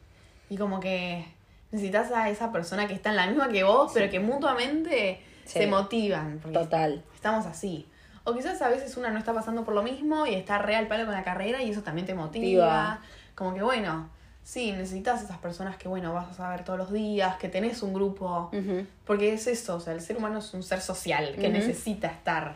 Y 0.49 0.57
como 0.57 0.79
que 0.79 1.25
necesitas 1.71 2.11
a 2.11 2.29
esa 2.29 2.51
persona 2.51 2.87
que 2.87 2.93
está 2.93 3.09
en 3.09 3.15
la 3.17 3.27
misma 3.27 3.49
que 3.49 3.63
vos, 3.63 3.91
pero 3.93 4.09
que 4.09 4.19
mutuamente 4.19 5.19
Sí. 5.45 5.59
se 5.59 5.67
motivan. 5.67 6.39
Total. 6.39 7.03
estamos 7.15 7.45
así. 7.47 7.85
O 8.29 8.35
quizás 8.35 8.61
a 8.61 8.69
veces 8.69 8.95
una 8.95 9.09
no 9.09 9.17
está 9.17 9.33
pasando 9.33 9.63
por 9.63 9.73
lo 9.73 9.81
mismo 9.81 10.27
y 10.27 10.35
está 10.35 10.59
real 10.59 10.87
palo 10.87 11.05
con 11.05 11.15
la 11.15 11.23
carrera 11.23 11.63
y 11.63 11.71
eso 11.71 11.81
también 11.81 12.05
te 12.05 12.13
motiva. 12.13 13.01
Como 13.33 13.55
que 13.55 13.63
bueno, 13.63 14.09
sí, 14.43 14.71
necesitas 14.71 15.23
esas 15.23 15.39
personas 15.39 15.77
que 15.77 15.87
bueno, 15.87 16.13
vas 16.13 16.39
a 16.39 16.49
ver 16.49 16.63
todos 16.63 16.77
los 16.77 16.91
días, 16.91 17.37
que 17.37 17.49
tenés 17.49 17.81
un 17.81 17.93
grupo. 17.93 18.51
Porque 19.05 19.33
es 19.33 19.47
eso, 19.47 19.77
o 19.77 19.79
sea, 19.79 19.93
el 19.93 20.01
ser 20.01 20.17
humano 20.17 20.39
es 20.39 20.53
un 20.53 20.61
ser 20.61 20.81
social 20.81 21.35
que 21.35 21.49
necesita 21.49 22.07
estar 22.07 22.55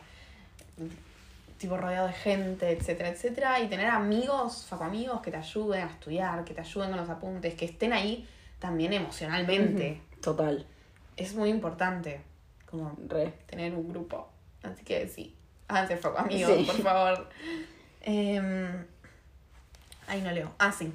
tipo 1.58 1.78
rodeado 1.78 2.08
de 2.08 2.14
gente, 2.14 2.72
etcétera, 2.72 3.10
etcétera, 3.10 3.60
y 3.62 3.68
tener 3.68 3.88
amigos, 3.88 4.72
amigos 4.74 5.22
que 5.22 5.32
te 5.32 5.38
ayuden 5.38 5.88
a 5.88 5.92
estudiar, 5.92 6.44
que 6.44 6.54
te 6.54 6.62
ayuden 6.62 6.90
con 6.90 7.00
los 7.00 7.10
apuntes, 7.10 7.56
que 7.56 7.66
estén 7.66 7.94
ahí 7.94 8.28
también 8.60 8.94
emocionalmente. 8.94 10.02
Total. 10.22 10.68
Es 11.16 11.34
muy 11.34 11.50
importante 11.50 12.22
como 12.70 12.96
Re. 13.08 13.34
tener 13.46 13.74
un 13.74 13.88
grupo. 13.88 14.30
Así 14.62 14.84
que 14.84 15.08
sí, 15.08 15.36
háganse 15.68 15.98
foco, 15.98 16.20
amigos, 16.20 16.52
Sí. 16.58 16.64
por 16.66 16.82
favor. 16.82 17.30
Em, 18.02 18.86
ahí 20.08 20.22
no 20.22 20.32
leo. 20.32 20.52
Ah, 20.60 20.72
sí. 20.72 20.92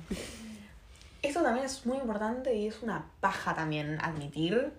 Esto 1.23 1.43
también 1.43 1.67
es 1.67 1.85
muy 1.87 1.99
importante 1.99 2.55
y 2.55 2.69
es 2.69 2.83
una 2.83 3.07
paja 3.21 3.55
también 3.55 3.99
admitir. 4.03 4.73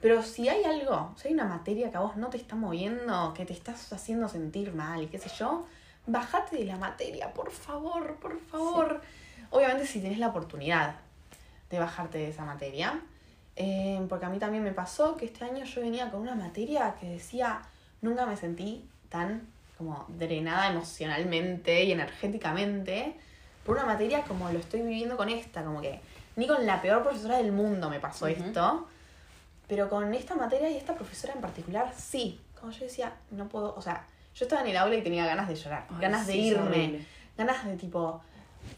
Pero 0.00 0.22
si 0.22 0.48
hay 0.48 0.62
algo, 0.64 1.14
si 1.16 1.28
hay 1.28 1.34
una 1.34 1.46
materia 1.46 1.90
que 1.90 1.96
a 1.96 2.00
vos 2.00 2.16
no 2.16 2.28
te 2.28 2.36
está 2.36 2.54
moviendo, 2.54 3.32
que 3.34 3.46
te 3.46 3.54
estás 3.54 3.92
haciendo 3.92 4.28
sentir 4.28 4.74
mal 4.74 5.02
y 5.02 5.06
qué 5.06 5.18
sé 5.18 5.30
yo, 5.38 5.66
bajate 6.06 6.56
de 6.56 6.64
la 6.64 6.76
materia, 6.76 7.32
por 7.32 7.50
favor, 7.50 8.16
por 8.16 8.38
favor. 8.38 9.00
Obviamente 9.50 9.86
si 9.86 10.00
tenés 10.00 10.18
la 10.18 10.28
oportunidad 10.28 10.96
de 11.70 11.78
bajarte 11.78 12.18
de 12.18 12.28
esa 12.28 12.44
materia. 12.44 13.00
Eh, 13.56 14.04
porque 14.10 14.26
a 14.26 14.28
mí 14.28 14.38
también 14.38 14.62
me 14.62 14.72
pasó 14.72 15.16
que 15.16 15.24
este 15.24 15.44
año 15.46 15.64
yo 15.64 15.80
venía 15.80 16.10
con 16.10 16.20
una 16.20 16.34
materia 16.34 16.94
que 17.00 17.08
decía, 17.08 17.62
nunca 18.02 18.26
me 18.26 18.36
sentí 18.36 18.86
tan 19.08 19.46
como 19.78 20.06
drenada 20.08 20.68
emocionalmente 20.68 21.84
y 21.84 21.92
energéticamente 21.92 23.14
por 23.64 23.76
una 23.76 23.86
materia 23.86 24.22
como 24.22 24.50
lo 24.50 24.58
estoy 24.58 24.80
viviendo 24.80 25.16
con 25.16 25.28
esta, 25.28 25.64
como 25.64 25.80
que 25.80 26.00
ni 26.36 26.46
con 26.46 26.64
la 26.66 26.80
peor 26.80 27.02
profesora 27.02 27.38
del 27.38 27.52
mundo 27.52 27.90
me 27.90 28.00
pasó 28.00 28.26
esto, 28.26 28.86
pero 29.66 29.88
con 29.88 30.14
esta 30.14 30.34
materia 30.34 30.70
y 30.70 30.76
esta 30.76 30.94
profesora 30.94 31.34
en 31.34 31.40
particular 31.40 31.92
sí, 31.96 32.40
como 32.58 32.72
yo 32.72 32.84
decía, 32.84 33.14
no 33.30 33.48
puedo, 33.48 33.74
o 33.74 33.82
sea, 33.82 34.06
yo 34.34 34.44
estaba 34.44 34.62
en 34.62 34.68
el 34.68 34.76
aula 34.76 34.96
y 34.96 35.02
tenía 35.02 35.26
ganas 35.26 35.48
de 35.48 35.56
llorar, 35.56 35.86
Ay, 35.90 35.96
ganas 36.00 36.26
de 36.26 36.32
sí, 36.34 36.40
irme, 36.48 37.06
ganas 37.36 37.64
de 37.64 37.76
tipo 37.76 38.22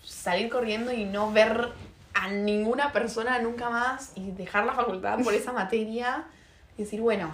salir 0.05 0.49
corriendo 0.49 0.93
y 0.93 1.05
no 1.05 1.31
ver 1.33 1.73
a 2.15 2.29
ninguna 2.31 2.93
persona 2.93 3.39
nunca 3.41 3.71
más 3.71 4.13
y 4.17 4.31
dejar 4.33 4.65
la 4.65 4.75
facultad 4.75 5.21
por 5.23 5.35
esa 5.35 5.53
materia 5.53 6.25
y 6.77 6.83
decir, 6.83 7.01
bueno, 7.01 7.31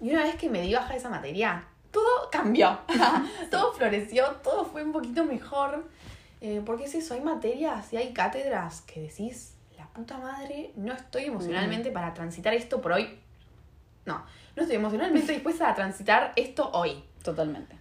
y 0.00 0.10
una 0.10 0.24
vez 0.24 0.34
que 0.36 0.48
me 0.48 0.62
di 0.62 0.74
baja 0.74 0.92
de 0.92 0.98
esa 0.98 1.10
materia, 1.10 1.64
todo 1.90 2.30
cambió, 2.30 2.78
todo 3.50 3.72
floreció, 3.72 4.26
todo 4.42 4.64
fue 4.64 4.82
un 4.82 4.92
poquito 4.92 5.24
mejor, 5.24 5.88
Eh, 6.42 6.62
porque 6.64 6.84
es 6.84 6.94
eso, 6.94 7.12
hay 7.12 7.20
materias 7.20 7.92
y 7.92 7.98
hay 7.98 8.14
cátedras 8.14 8.80
que 8.82 9.02
decís, 9.02 9.56
la 9.76 9.86
puta 9.88 10.16
madre, 10.16 10.72
no 10.74 10.94
estoy 10.94 11.24
emocionalmente 11.24 11.90
para 11.90 12.14
transitar 12.14 12.54
esto 12.54 12.80
por 12.80 12.92
hoy. 12.92 13.18
No, 14.06 14.24
no 14.56 14.62
estoy 14.62 14.76
emocionalmente 14.76 15.32
dispuesta 15.36 15.68
a 15.68 15.74
transitar 15.74 16.32
esto 16.36 16.70
hoy. 16.72 17.04
Totalmente. 17.22 17.76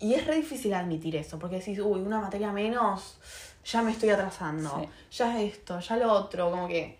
Y 0.00 0.14
es 0.14 0.26
re 0.26 0.34
difícil 0.36 0.74
admitir 0.74 1.16
eso, 1.16 1.38
porque 1.38 1.60
decís, 1.60 1.78
uy, 1.78 2.00
una 2.00 2.20
materia 2.20 2.52
menos, 2.52 3.18
ya 3.64 3.80
me 3.82 3.92
estoy 3.92 4.10
atrasando, 4.10 4.80
Sí. 4.80 5.16
ya 5.18 5.40
esto, 5.40 5.80
ya 5.80 5.96
lo 5.96 6.12
otro, 6.12 6.50
como 6.50 6.68
que 6.68 6.98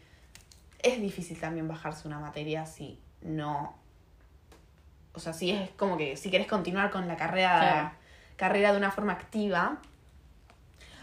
es 0.79 1.01
difícil 1.03 1.39
también 1.39 1.69
bajarse 1.69 2.09
una 2.09 2.19
materia 2.19 2.65
si 2.65 2.99
no... 3.21 3.75
O 5.15 5.21
sea, 5.21 5.33
si 5.33 5.51
es 5.51 5.71
como 5.71 5.97
que 5.97 6.17
si 6.17 6.31
querés 6.31 6.47
continuar 6.47 6.91
con 6.91 7.07
la 7.09 7.17
carrera, 7.17 7.59
Claro. 7.59 7.91
carrera 8.37 8.73
de 8.73 8.79
una 8.79 8.91
forma 8.91 9.13
activa. 9.13 9.79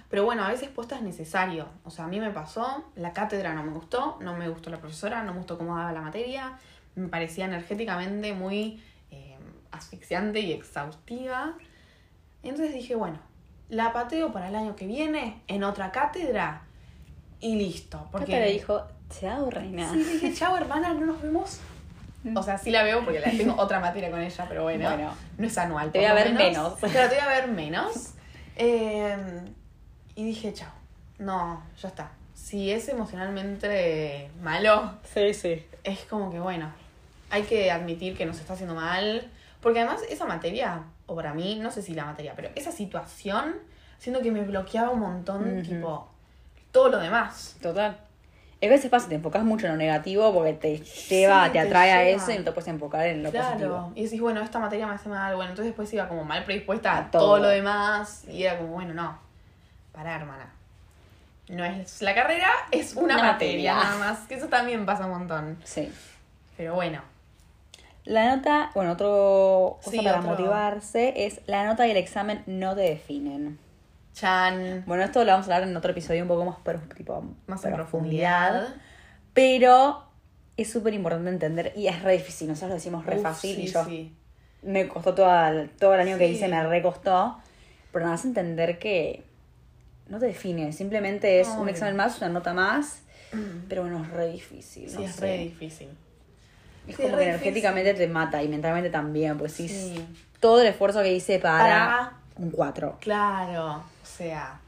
Pero 0.10 0.26
bueno, 0.26 0.44
a 0.44 0.50
veces 0.50 0.70
posta 0.70 0.96
es 0.96 1.04
necesario. 1.04 1.68
O 1.84 1.92
sea, 1.92 2.06
a 2.06 2.08
mí 2.08 2.20
me 2.20 2.32
pasó, 2.32 2.84
la 2.96 3.14
cátedra 3.14 3.54
no 3.54 3.64
me 3.64 3.72
gustó, 3.72 4.18
no 4.22 4.36
me 4.36 4.50
gustó 4.50 4.72
la 4.72 4.80
profesora, 4.80 5.24
no 5.24 5.34
me 5.34 5.38
gustó 5.38 5.58
cómo 5.58 5.78
daba 5.78 5.92
la 5.92 6.02
materia, 6.02 6.58
me 6.96 7.08
parecía 7.10 7.46
energéticamente 7.46 8.34
muy 8.34 8.84
eh, 9.12 9.38
asfixiante 9.72 10.40
y 10.40 10.52
exhaustiva. 10.54 11.54
Entonces 12.42 12.74
dije, 12.74 12.96
bueno, 12.96 13.20
la 13.70 13.94
pateo 13.94 14.32
para 14.32 14.48
el 14.50 14.56
año 14.56 14.76
que 14.76 14.88
viene 14.88 15.44
en 15.48 15.64
otra 15.64 15.92
cátedra 15.92 16.64
y 17.40 17.56
listo. 17.56 18.08
Porque 18.12 18.44
dijo, 18.48 18.82
chao, 19.20 19.52
reina. 19.52 19.92
Sí, 19.92 20.04
dije, 20.04 20.34
chao 20.34 20.58
hermana, 20.58 20.94
no 20.96 21.06
nos 21.06 21.22
vemos. 21.22 21.60
O 22.36 22.44
sea, 22.44 22.58
sí 22.58 22.70
la 22.72 22.84
veo 22.84 23.04
porque 23.04 23.20
la 23.20 23.32
tengo 23.32 23.56
otra 23.58 23.80
materia 23.80 24.12
con 24.12 24.22
ella, 24.22 24.46
pero 24.48 24.64
bueno, 24.64 24.90
Bueno. 24.90 25.14
no 25.38 25.48
es 25.48 25.58
anual. 25.58 25.92
Te 25.92 26.00
voy 26.00 26.08
a 26.08 26.14
ver 26.14 26.34
menos. 26.34 26.74
Claro, 26.80 27.10
te 27.10 27.16
voy 27.16 27.24
a 27.24 27.28
ver 27.30 27.48
menos. 27.50 28.14
Eh, 28.62 29.16
y 30.16 30.26
dije, 30.26 30.54
chao. 30.54 30.72
No, 31.18 31.64
ya 31.82 31.88
está. 31.88 32.12
Si 32.34 32.70
es 32.72 32.90
emocionalmente 32.90 34.30
malo, 34.42 34.96
Sí, 35.14 35.34
sí. 35.34 35.66
es 35.86 36.00
como 36.02 36.30
que 36.30 36.42
bueno, 36.42 36.70
hay 37.30 37.44
que 37.44 37.72
admitir 37.72 38.18
que 38.18 38.26
nos 38.26 38.38
está 38.40 38.54
haciendo 38.54 38.76
mal. 38.76 39.30
Porque 39.62 39.80
además 39.80 40.02
esa 40.10 40.26
materia, 40.26 40.84
o 41.06 41.16
para 41.16 41.34
mí, 41.34 41.58
no 41.62 41.72
sé 41.72 41.82
si 41.82 41.94
la 41.94 42.04
materia, 42.06 42.34
pero 42.36 42.50
esa 42.56 42.72
situación, 42.74 43.56
siento 43.98 44.22
que 44.22 44.32
me 44.32 44.42
bloqueaba 44.42 44.90
un 44.90 45.00
montón, 45.00 45.60
Ujú. 45.60 45.62
tipo, 45.64 46.10
todo 46.72 46.90
lo 46.90 47.00
demás. 47.00 47.56
Total. 47.62 47.98
A 48.62 48.68
veces 48.68 48.90
pasa, 48.92 49.08
te 49.08 49.16
enfocas 49.16 49.44
mucho 49.44 49.68
en 49.68 49.72
lo 49.74 49.78
negativo 49.78 50.34
porque 50.34 50.52
te 50.54 50.78
lleva, 50.80 51.46
Sí, 51.46 51.52
te 51.54 51.60
te 51.60 51.60
atrae 51.60 51.92
a 51.94 52.04
eso 52.10 52.32
y 52.32 52.38
no 52.40 52.44
te 52.44 52.52
puedes 52.52 52.68
enfocar 52.68 53.08
en 53.08 53.24
lo 53.24 53.32
Claro, 53.32 53.48
positivo. 53.52 53.92
y 53.96 54.04
decís, 54.04 54.20
bueno, 54.20 54.42
esta 54.42 54.60
materia 54.60 54.86
me 54.86 54.94
hace 54.96 55.08
mal, 55.08 55.34
bueno, 55.36 55.52
entonces 55.52 55.68
después 55.72 55.94
iba 55.94 56.08
como 56.10 56.26
mal 56.26 56.44
predispuesta 56.44 56.92
a 56.94 56.98
A 56.98 57.12
todo. 57.12 57.22
todo. 57.22 57.38
lo 57.40 57.48
demás, 57.48 58.26
y 58.28 58.44
era 58.44 58.58
como, 58.58 58.74
bueno, 58.74 58.94
no, 58.94 59.18
pará, 59.94 60.16
hermana. 60.18 60.52
no 61.48 61.64
es 61.64 62.02
la 62.02 62.14
carrera, 62.14 62.50
es 62.72 62.96
una, 62.96 63.16
Una 63.16 63.24
materia, 63.32 63.74
materia. 63.76 63.76
nada 63.76 63.98
más. 63.98 64.28
Que 64.28 64.36
eso 64.36 64.48
también 64.50 64.86
pasa 64.86 65.06
un 65.06 65.12
montón. 65.12 65.58
Sí. 65.64 65.90
Pero 66.58 66.76
bueno. 66.76 67.02
La 68.06 68.36
nota, 68.36 68.72
bueno, 68.76 68.92
otro 68.92 69.78
cosa 69.84 69.92
Sí, 69.92 69.98
para 70.04 70.20
otro. 70.20 70.32
motivarse 70.32 71.26
es 71.26 71.42
la 71.48 71.64
nota 71.66 71.88
y 71.88 71.92
el 71.92 71.98
examen 71.98 72.44
no 72.46 72.76
te 72.76 72.82
definen. 72.82 73.58
Chan. 74.20 74.84
Bueno, 74.86 75.04
esto 75.04 75.24
lo 75.24 75.32
vamos 75.32 75.48
a 75.50 75.56
hablar 75.56 75.70
en 75.70 75.76
otro 75.78 75.92
episodio 75.92 76.22
un 76.24 76.28
poco 76.28 76.46
más, 76.46 76.58
pro- 76.64 76.80
tipo, 76.96 77.24
Más 77.48 77.64
en 77.66 77.74
profundidad. 77.74 78.68
Pero 79.34 80.04
es 80.58 80.72
súper 80.72 80.94
importante 80.94 81.30
entender 81.30 81.74
y 81.76 81.88
es 81.88 82.02
re 82.02 82.14
difícil. 82.14 82.48
Nosotros 82.48 82.70
lo 82.70 82.76
decimos 82.76 83.06
re 83.06 83.18
Uf, 83.18 83.24
fácil 83.24 83.56
sí, 83.56 83.62
y 83.64 83.68
yo 83.68 83.86
sí. 83.86 84.16
me 84.64 84.88
costó 84.88 85.14
toda 85.16 85.50
el- 85.50 85.70
todo 85.70 85.94
el 85.94 86.02
año 86.02 86.18
que 86.18 86.28
hice, 86.28 86.48
me 86.48 86.62
recostó. 86.68 87.38
Pero 87.92 88.06
nada 88.06 88.16
más 88.18 88.26
entender 88.26 88.78
que 88.80 89.24
no 90.10 90.20
te 90.20 90.26
define, 90.28 90.74
simplemente 90.74 91.40
es 91.40 91.48
un 91.50 91.70
examen 91.70 91.96
más, 91.96 92.18
una 92.18 92.30
nota 92.30 92.54
más. 92.54 93.02
Pero 93.68 93.84
bueno, 93.84 94.04
es 94.04 94.10
re 94.12 94.32
difícil. 94.32 94.90
Sí, 94.90 95.04
es 95.04 95.12
sé. 95.16 95.22
re 95.22 95.38
difícil. 95.38 95.88
Es 96.88 96.98
como 96.98 97.16
que 97.18 97.24
energéticamente 97.24 97.94
te 97.94 98.08
mata 98.08 98.42
y 98.42 98.48
mentalmente 98.48 98.90
también, 98.90 99.38
pues 99.38 99.54
sí. 99.54 99.68
Sí. 99.70 100.06
Todo 100.40 100.62
el 100.62 100.68
esfuerzo 100.68 101.02
que 101.04 101.14
hice 101.14 101.38
para 101.40 101.60
Para- 101.64 102.14
un 102.40 102.52
4. 102.52 102.98
Claro, 103.00 103.78
o 103.78 104.06
sea, 104.06 104.60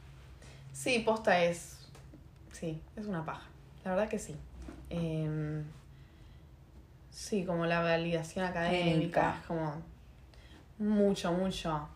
sí, 0.73 0.99
posta 0.99 1.41
es, 1.43 1.77
sí, 2.51 2.81
es 2.95 3.05
una 3.05 3.25
paja, 3.25 3.43
la 3.83 3.91
verdad 3.91 4.09
que 4.09 4.19
sí. 4.19 4.35
Em, 4.89 5.63
sí, 7.09 7.45
como 7.45 7.65
la 7.65 7.79
validación 7.81 8.45
académica, 8.45 9.37
es 9.39 9.45
como 9.47 9.75
mucho, 10.77 11.31
mucho. 11.31 11.87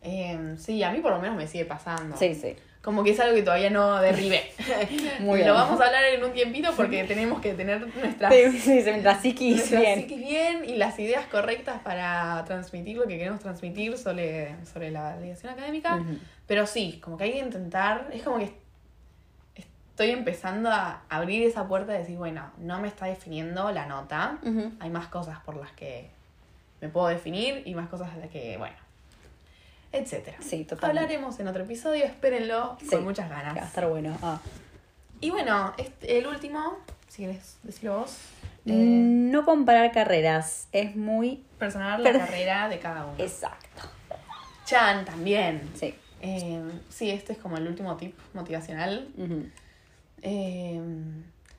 Em, 0.00 0.56
sí, 0.56 0.82
a 0.82 0.92
mí 0.92 1.00
por 1.00 1.12
lo 1.12 1.20
menos 1.20 1.36
me 1.36 1.46
sigue 1.46 1.64
pasando. 1.64 2.16
Sí, 2.16 2.34
sí. 2.34 2.54
Como 2.82 3.02
que 3.04 3.10
es 3.10 3.20
algo 3.20 3.34
que 3.34 3.42
todavía 3.42 3.70
no 3.70 4.00
derribé. 4.00 4.52
Muy 5.20 5.40
Lo 5.40 5.44
bien. 5.46 5.54
vamos 5.54 5.80
a 5.80 5.86
hablar 5.86 6.04
en 6.04 6.22
un 6.24 6.32
tiempito 6.32 6.72
porque 6.76 7.04
tenemos 7.04 7.40
que 7.40 7.52
tener 7.54 7.80
nuestras 7.94 8.32
Sí, 8.32 8.50
sí, 8.52 8.58
sí, 8.82 8.90
mientras 8.90 9.20
psiquis 9.20 9.56
nuestra 9.56 9.80
bien. 9.80 10.00
psiquis 10.00 10.18
bien 10.18 10.64
y 10.64 10.76
las 10.76 10.98
ideas 10.98 11.26
correctas 11.26 11.80
para 11.82 12.44
transmitir 12.46 12.96
lo 12.96 13.06
que 13.06 13.18
queremos 13.18 13.40
transmitir 13.40 13.98
sobre, 13.98 14.54
sobre 14.72 14.90
la 14.90 15.14
validación 15.16 15.52
académica. 15.52 16.02
Pero 16.46 16.66
sí, 16.66 17.00
como 17.02 17.16
que 17.18 17.24
hay 17.24 17.32
que 17.32 17.38
intentar, 17.40 18.08
es 18.12 18.22
como 18.22 18.38
que 18.38 18.52
estoy 19.56 20.10
empezando 20.10 20.70
a 20.70 21.02
abrir 21.08 21.42
esa 21.42 21.66
puerta 21.66 21.92
de 21.92 21.98
decir, 21.98 22.16
bueno, 22.16 22.52
no 22.58 22.80
me 22.80 22.86
está 22.88 23.06
definiendo 23.06 23.70
la 23.72 23.86
nota, 23.86 24.38
hay 24.80 24.90
más 24.90 25.08
cosas 25.08 25.40
por 25.40 25.56
las 25.56 25.72
que 25.72 26.08
me 26.80 26.88
puedo 26.88 27.08
definir 27.08 27.62
y 27.66 27.74
más 27.74 27.88
cosas 27.88 28.14
de 28.14 28.20
las 28.20 28.30
que, 28.30 28.56
bueno, 28.56 28.76
etcétera. 29.92 30.36
Sí, 30.40 30.64
totalmente. 30.64 30.86
Hablaremos 31.04 31.38
en 31.40 31.48
otro 31.48 31.64
episodio, 31.64 32.04
espérenlo 32.04 32.76
Sí, 32.80 32.86
con 32.88 33.04
muchas 33.04 33.26
que 33.28 33.34
Va 33.34 33.40
a 33.40 33.42
ganas. 33.44 33.66
estar 33.68 33.88
bueno. 33.88 34.16
Ah. 34.22 34.40
Y 35.20 35.30
bueno, 35.30 35.74
este, 35.78 36.18
el 36.18 36.26
último, 36.26 36.76
si 37.08 37.22
querés 37.22 37.58
decirlo 37.62 38.00
vos, 38.00 38.16
eh, 38.66 38.72
Mm, 38.72 39.30
No 39.30 39.44
comparar 39.44 39.90
carreras. 39.92 40.68
Es 40.72 40.94
muy 40.94 41.42
personal 41.58 42.02
la 42.02 42.10
per- 42.12 42.20
carrera 42.20 42.68
de 42.68 42.78
cada 42.78 43.06
uno. 43.06 43.14
exacto. 43.18 43.88
Chan 44.66 45.04
también. 45.06 45.68
Sí. 45.74 45.94
Eh, 46.20 46.62
sí, 46.90 47.10
este 47.10 47.32
es 47.32 47.38
como 47.38 47.56
el 47.56 47.66
último 47.66 47.96
tip 47.96 48.14
motivacional. 48.34 49.08
Eh, 50.22 50.80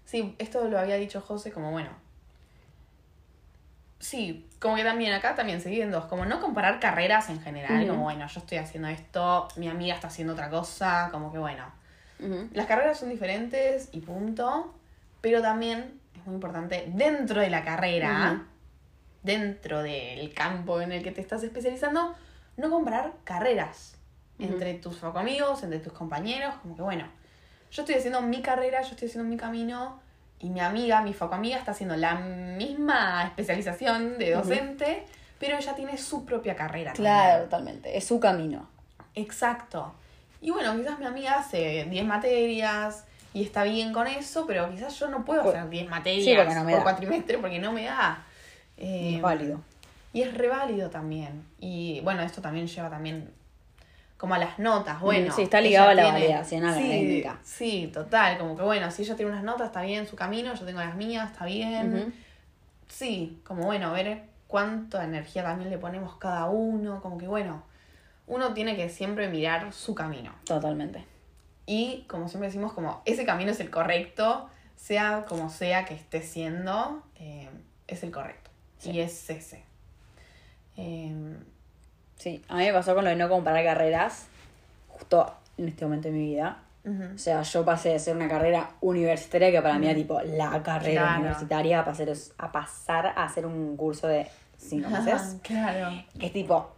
sí, 0.05 0.35
esto 0.37 0.65
lo 0.67 0.77
había 0.77 0.95
dicho 0.95 1.19
José 1.21 1.51
como 1.51 1.71
bueno. 1.71 1.89
Sí, 3.99 4.45
como 4.59 4.75
que 4.75 4.83
también 4.83 5.13
acá 5.13 5.35
también 5.35 5.61
se 5.61 5.69
dividen 5.69 5.91
dos, 5.91 6.05
como 6.05 6.25
no 6.25 6.41
comparar 6.41 6.79
carreras 6.79 7.29
en 7.29 7.41
general, 7.41 7.87
como 7.87 8.03
bueno, 8.03 8.27
yo 8.27 8.39
estoy 8.41 8.57
haciendo 8.57 8.89
esto, 8.89 9.47
mi 9.55 9.69
amiga 9.69 9.95
está 9.95 10.07
haciendo 10.07 10.33
otra 10.33 10.49
cosa, 10.49 11.09
como 11.11 11.31
que 11.31 11.37
bueno. 11.37 11.63
Las 12.53 12.65
carreras 12.65 12.99
son 12.99 13.09
diferentes 13.09 13.87
y 13.93 14.01
punto, 14.01 14.73
pero 15.21 15.41
también 15.41 15.99
es 16.13 16.25
muy 16.25 16.35
importante 16.35 16.85
dentro 16.93 17.39
de 17.39 17.49
la 17.49 17.63
carrera, 17.63 18.43
dentro 19.23 19.81
del 19.81 20.33
campo 20.33 20.81
en 20.81 20.91
el 20.91 21.03
que 21.03 21.11
te 21.11 21.21
estás 21.21 21.43
especializando, 21.43 22.13
no 22.57 22.69
comparar 22.69 23.13
carreras 23.23 23.95
entre 24.37 24.73
tus 24.73 25.01
amigos, 25.03 25.63
entre 25.63 25.79
tus 25.79 25.93
compañeros, 25.93 26.55
como 26.61 26.75
que 26.75 26.81
bueno, 26.81 27.05
yo 27.71 27.83
estoy 27.83 27.95
haciendo 27.95 28.21
mi 28.21 28.41
carrera, 28.41 28.81
yo 28.81 28.91
estoy 28.91 29.07
haciendo 29.07 29.29
mi 29.29 29.37
camino 29.37 30.01
y 30.39 30.49
mi 30.49 30.59
amiga, 30.61 31.01
mi 31.01 31.13
foco 31.13 31.35
amiga 31.35 31.57
está 31.57 31.71
haciendo 31.71 31.95
la 31.95 32.15
misma 32.15 33.25
especialización 33.25 34.17
de 34.17 34.31
docente, 34.31 35.05
pero 35.39 35.57
ella 35.57 35.75
tiene 35.75 35.97
su 35.97 36.25
propia 36.25 36.55
carrera. 36.55 36.93
Claro, 36.93 37.45
también. 37.45 37.49
totalmente. 37.49 37.97
Es 37.97 38.05
su 38.07 38.19
camino. 38.19 38.67
Exacto. 39.15 39.93
Y 40.41 40.51
bueno, 40.51 40.75
quizás 40.77 40.97
mi 40.99 41.05
amiga 41.05 41.35
hace 41.39 41.85
10 41.89 42.05
materias 42.05 43.03
y 43.33 43.43
está 43.43 43.63
bien 43.63 43.91
con 43.91 44.07
eso, 44.07 44.45
pero 44.47 44.69
quizás 44.71 44.97
yo 44.97 45.07
no 45.09 45.25
puedo 45.25 45.43
Por- 45.43 45.55
hacer 45.55 45.69
10 45.69 45.89
materias 45.89 46.23
Sí, 46.25 46.33
porque 46.35 46.55
no 46.55 46.63
me 46.63 46.71
por 46.71 46.79
da. 46.79 46.83
cuatrimestre 46.83 47.37
porque 47.37 47.59
no 47.59 47.71
me 47.73 47.85
da. 47.85 48.23
Eh, 48.77 49.09
Y 49.11 49.15
es 49.15 49.21
válido. 49.21 49.61
Y 50.13 50.21
es 50.21 50.33
re 50.33 50.47
válido 50.47 50.89
también. 50.89 51.43
Y 51.59 51.99
bueno, 52.01 52.21
esto 52.23 52.41
también 52.41 52.67
lleva 52.67 52.89
también 52.89 53.29
como 54.19 54.33
a 54.33 54.37
las 54.37 54.59
notas. 54.59 54.99
Bueno, 54.99 55.33
sí, 55.33 55.43
está 55.43 55.61
ligado 55.61 55.91
a 55.91 55.93
la 55.93 56.11
validación 56.11 56.61
sí, 56.63 56.67
académica. 56.67 57.39
Sí, 57.41 57.89
total. 57.93 58.37
Como 58.37 58.57
que 58.57 58.63
bueno, 58.63 58.91
si 58.91 59.03
ella 59.03 59.15
tiene 59.15 59.31
unas 59.31 59.45
notas, 59.45 59.67
está 59.67 59.81
bien 59.81 60.05
su 60.07 60.17
camino, 60.17 60.53
yo 60.53 60.65
tengo 60.65 60.81
las 60.81 60.95
mías, 60.95 61.31
está 61.31 61.45
bien. 61.45 62.13
Sí, 62.89 63.39
como 63.45 63.63
bueno, 63.63 63.93
ver 63.93 64.23
cuánta 64.47 65.05
energía 65.05 65.43
también 65.43 65.69
le 65.69 65.77
ponemos 65.77 66.15
cada 66.17 66.49
uno. 66.49 67.01
Como 67.01 67.17
que 67.17 67.29
bueno, 67.29 67.63
uno 68.27 68.53
tiene 68.53 68.75
que 68.75 68.89
siempre 68.89 69.29
mirar 69.29 69.71
su 69.71 69.95
camino. 69.95 70.33
Totalmente. 70.43 71.05
Y 71.65 72.03
como 72.09 72.27
siempre 72.27 72.49
decimos, 72.49 72.73
como 72.73 73.01
ese 73.05 73.25
camino 73.25 73.51
es 73.51 73.61
el 73.61 73.69
correcto, 73.69 74.49
sea 74.75 75.23
como 75.29 75.49
sea 75.49 75.85
que 75.85 75.93
esté 75.93 76.23
siendo, 76.23 77.03
eh, 77.15 77.47
es 77.87 78.03
el 78.03 78.11
correcto. 78.11 78.51
Sí. 78.79 78.91
Y 78.91 78.99
es 78.99 79.29
ese. 79.29 79.63
Eh, 80.75 81.37
Sí, 82.19 82.43
a 82.49 82.57
mí 82.57 82.65
me 82.65 82.73
pasó 82.73 82.93
con 82.93 83.03
lo 83.05 83.09
de 83.09 83.15
no 83.15 83.27
comparar 83.29 83.63
carreras, 83.63 84.27
justo 84.89 85.33
en 85.57 85.67
este 85.69 85.85
momento 85.85 86.09
de 86.09 86.13
mi 86.13 86.25
vida. 86.27 86.59
O 87.13 87.17
sea, 87.19 87.43
yo 87.43 87.63
pasé 87.63 87.89
de 87.89 87.99
ser 87.99 88.15
una 88.15 88.27
carrera 88.27 88.71
universitaria 88.81 89.51
que 89.51 89.61
para 89.61 89.77
mí 89.77 89.85
era 89.85 89.95
tipo 89.95 90.19
la 90.21 90.63
carrera 90.63 91.01
Claro. 91.03 91.19
universitaria 91.21 91.79
a 91.81 91.85
pasar, 91.85 92.09
a 92.39 92.51
pasar 92.51 93.05
a 93.07 93.23
hacer 93.25 93.45
un 93.45 93.77
curso 93.77 94.07
de 94.07 94.27
cinco 94.57 94.89
meses. 95.05 95.37
claro. 95.43 95.89
que 96.19 96.25
es 96.27 96.33
tipo, 96.33 96.71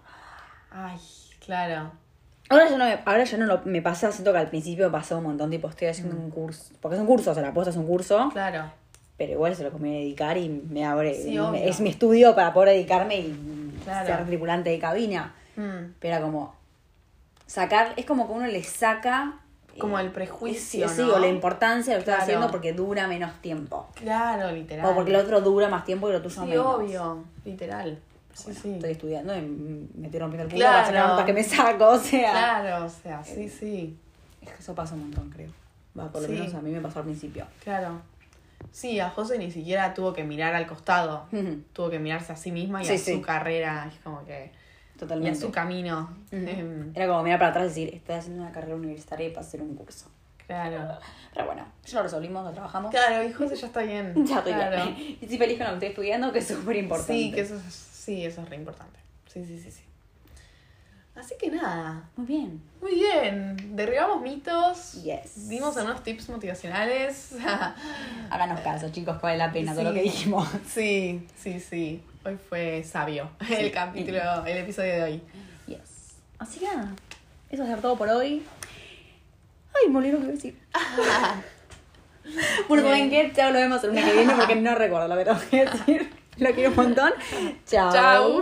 Ay, 0.70 0.98
claro. 1.46 1.92
ahora 2.50 2.68
ya 2.70 2.78
no 2.78 2.86
me, 2.86 3.00
ahora 3.06 3.24
ya 3.24 3.38
no 3.38 3.46
lo- 3.46 3.62
me 3.66 3.82
pasa, 3.82 4.12
siento 4.12 4.34
que 4.34 4.40
al 4.40 4.50
principio 4.50 4.86
me 4.88 4.92
pasó 4.92 5.18
un 5.18 5.24
montón, 5.24 5.50
tipo, 5.50 5.70
estoy 5.70 5.88
haciendo 5.88 6.16
un 6.18 6.30
curso, 6.30 6.74
porque 6.82 6.96
es 6.96 7.02
un 7.02 7.08
curso, 7.08 7.32
o 7.32 7.34
sea, 7.34 7.44
la 7.44 7.50
aposta 7.50 7.70
es 7.70 7.78
un 7.78 7.88
curso, 7.88 8.30
Claro. 8.34 8.70
pero 9.18 9.32
igual 9.34 9.56
se 9.56 9.64
lo 9.64 9.72
que 9.72 9.78
me 9.78 9.92
dedicar 9.92 10.36
y 10.38 10.50
me 10.50 10.86
abre, 10.86 11.14
Sí, 11.16 11.32
me- 11.32 11.42
obvio. 11.42 11.64
es 11.64 11.80
mi 11.80 11.90
estudio 11.90 12.36
para 12.36 12.52
poder 12.54 12.74
dedicarme 12.74 13.18
y 13.18 13.61
Claro. 13.84 14.08
ser 14.08 14.26
tripulante 14.26 14.70
de 14.70 14.80
cabina. 14.80 15.34
Mm, 15.56 15.94
Pero 16.00 16.16
era 16.16 16.22
como 16.22 16.56
sacar, 17.46 17.94
es 17.98 18.06
como 18.06 18.28
que 18.28 18.34
uno 18.34 18.48
le 18.48 18.64
saca 18.64 19.34
Como 19.78 20.00
eh, 20.00 20.04
el 20.04 20.12
prejuicio, 20.12 20.88
sí, 20.90 21.02
¿no? 21.02 21.16
o 21.16 21.20
la 21.20 21.28
importancia 21.28 21.94
de 21.94 22.00
lo 22.00 22.06
que 22.06 22.12
estás 22.12 22.26
Claro. 22.26 22.40
haciendo 22.40 22.52
porque 22.52 22.74
dura 22.74 23.08
menos 23.08 23.34
tiempo. 23.42 23.88
Claro, 23.96 24.52
literal. 24.52 24.86
O 24.86 24.96
porque 24.96 25.12
el 25.12 25.18
otro 25.18 25.42
dura 25.42 25.68
más 25.70 25.86
tiempo 25.86 26.10
y 26.10 26.14
lo 26.14 26.22
tuyo 26.22 26.42
Sí, 26.42 26.48
menos. 26.50 26.66
obvio, 26.76 27.24
literal. 27.46 28.00
Sí, 28.34 28.44
Bueno, 28.46 28.60
sí. 28.62 28.72
Estoy 28.76 28.92
estudiando 28.92 29.36
y 29.36 29.42
me 29.42 30.06
estoy 30.08 30.20
rompiendo 30.22 30.44
el 30.44 30.50
culo 30.50 30.60
Claro. 30.60 30.74
para 30.78 30.86
sacar 30.88 31.08
notas 31.10 31.26
que 31.26 31.34
me 31.34 31.44
saco, 31.44 31.88
o 31.90 31.98
sea. 32.00 32.32
Claro, 32.32 32.86
o 32.86 32.90
sea, 32.90 33.24
sí, 33.24 33.50
sí. 33.50 33.98
Es 34.42 34.50
que 34.50 34.60
eso 34.60 34.74
pasa 34.74 34.96
un 34.96 35.02
montón, 35.02 35.30
creo. 35.30 35.50
Va, 36.00 36.10
por 36.10 36.22
lo 36.22 36.28
Sí. 36.28 36.34
menos 36.34 36.54
a 36.54 36.62
mí 36.62 36.72
me 36.72 36.80
pasó 36.80 37.00
al 37.00 37.06
principio. 37.06 37.46
Claro. 37.64 38.02
Sí, 38.72 39.00
a 39.00 39.10
José 39.10 39.38
ni 39.38 39.52
siquiera 39.52 39.94
tuvo 39.94 40.14
que 40.14 40.24
mirar 40.24 40.56
al 40.56 40.68
costado. 40.68 41.28
Tuvo 41.74 41.90
que 41.90 42.00
mirarse 42.00 42.32
a 42.34 42.36
sí 42.36 42.52
misma 42.52 42.82
y 42.82 42.86
Sí, 42.86 42.94
a 42.94 42.98
sí. 42.98 43.14
su 43.16 43.22
carrera. 43.22 43.90
Es 43.92 44.00
como 44.00 44.24
que. 44.26 44.52
Y 44.52 45.04
a 45.04 45.08
Totalmente. 45.08 45.40
su 45.40 45.52
camino. 45.52 46.16
Em, 46.32 46.92
Era 46.96 47.08
como 47.08 47.24
mirar 47.24 47.40
para 47.40 47.50
atrás 47.52 47.66
y 47.66 47.68
decir, 47.86 47.96
estoy 47.96 48.16
haciendo 48.16 48.44
una 48.44 48.52
carrera 48.52 48.76
universitaria 48.76 49.28
y 49.28 49.32
para 49.32 49.42
hacer 49.46 49.62
un 49.62 49.76
curso. 49.76 50.10
claro. 50.46 51.00
Pero 51.34 51.46
bueno, 51.48 51.66
ya 51.86 51.98
lo 51.98 52.04
resolvimos, 52.04 52.44
lo 52.46 52.52
trabajamos. 52.52 52.92
Claro, 52.92 53.24
y 53.24 53.32
José 53.34 53.56
ya 53.56 53.68
está 53.68 53.82
bien. 53.82 54.14
Ya 54.28 54.38
estoy 54.40 54.54
claro. 54.54 54.76
bien. 54.86 54.96
Y 55.22 55.24
estoy 55.24 55.38
feliz 55.38 55.58
con 55.58 55.66
lo 55.68 55.72
que 55.72 55.76
estoy 55.76 55.90
estudiando, 55.90 56.32
que 56.32 56.40
es 56.40 56.48
súper 56.48 56.76
importante. 56.76 57.14
Sí, 57.14 57.32
que 57.32 57.42
eso 57.42 57.56
es, 57.56 57.74
sí, 57.74 58.26
eso 58.26 58.42
es 58.42 58.50
re 58.50 58.58
importante. 58.58 59.00
Sí, 59.28 59.44
sí, 59.46 59.58
sí, 59.60 59.72
sí. 59.72 59.82
Así 61.16 61.36
que 61.40 61.52
nada. 61.52 62.10
Muy 62.16 62.26
bien. 62.26 62.62
Muy 62.82 62.96
bien. 62.96 63.76
Derribamos 63.76 64.22
mitos. 64.22 65.04
Yes. 65.04 65.50
Dimos 65.50 65.76
algunos 65.78 66.04
tips 66.04 66.30
motivacionales. 66.30 67.34
Háganos 68.30 68.62
caso, 68.62 68.90
chicos, 68.92 69.18
que 69.18 69.22
vale 69.24 69.38
la 69.38 69.52
pena 69.52 69.74
todo 69.74 69.84
lo 69.84 69.94
que 69.94 70.04
dijimos. 70.04 70.48
sí, 70.68 71.28
sí, 71.38 71.60
sí. 71.60 72.04
Hoy 72.24 72.38
fue 72.50 72.84
sabio 72.84 73.30
Sí. 73.48 73.56
el 73.56 73.72
capítulo, 73.72 74.20
el 74.46 74.58
episodio 74.60 74.94
de 74.94 75.04
hoy. 75.04 75.22
Yes. 75.68 76.16
Así 76.40 76.60
que 76.60 76.68
nada, 76.68 76.94
eso 77.50 77.64
va 77.64 77.70
a 77.70 77.72
ser 77.74 77.82
todo 77.82 77.98
por 77.98 78.08
hoy. 78.10 78.44
Ay, 79.74 79.90
me 79.90 79.98
olvidé 79.98 80.14
lo 80.14 80.20
que 80.22 80.28
decir. 80.28 80.60
bueno, 82.68 82.84
¿saben 82.84 83.10
qué? 83.10 83.32
Chao, 83.36 83.52
lo 83.52 83.60
vemos 83.60 83.84
el 83.84 83.90
lunes 83.90 84.06
que 84.06 84.14
viene 84.14 84.34
porque 84.36 84.56
no 84.56 84.76
recuerdo 84.76 85.08
lo 85.08 85.18
que 85.18 85.26
tengo 85.26 85.40
que 85.50 85.66
decir. 85.66 86.14
Lo 86.38 86.52
quiero 86.54 86.70
un 86.72 86.76
montón. 86.76 87.12
Chao. 87.66 87.92
Chau. 87.92 88.42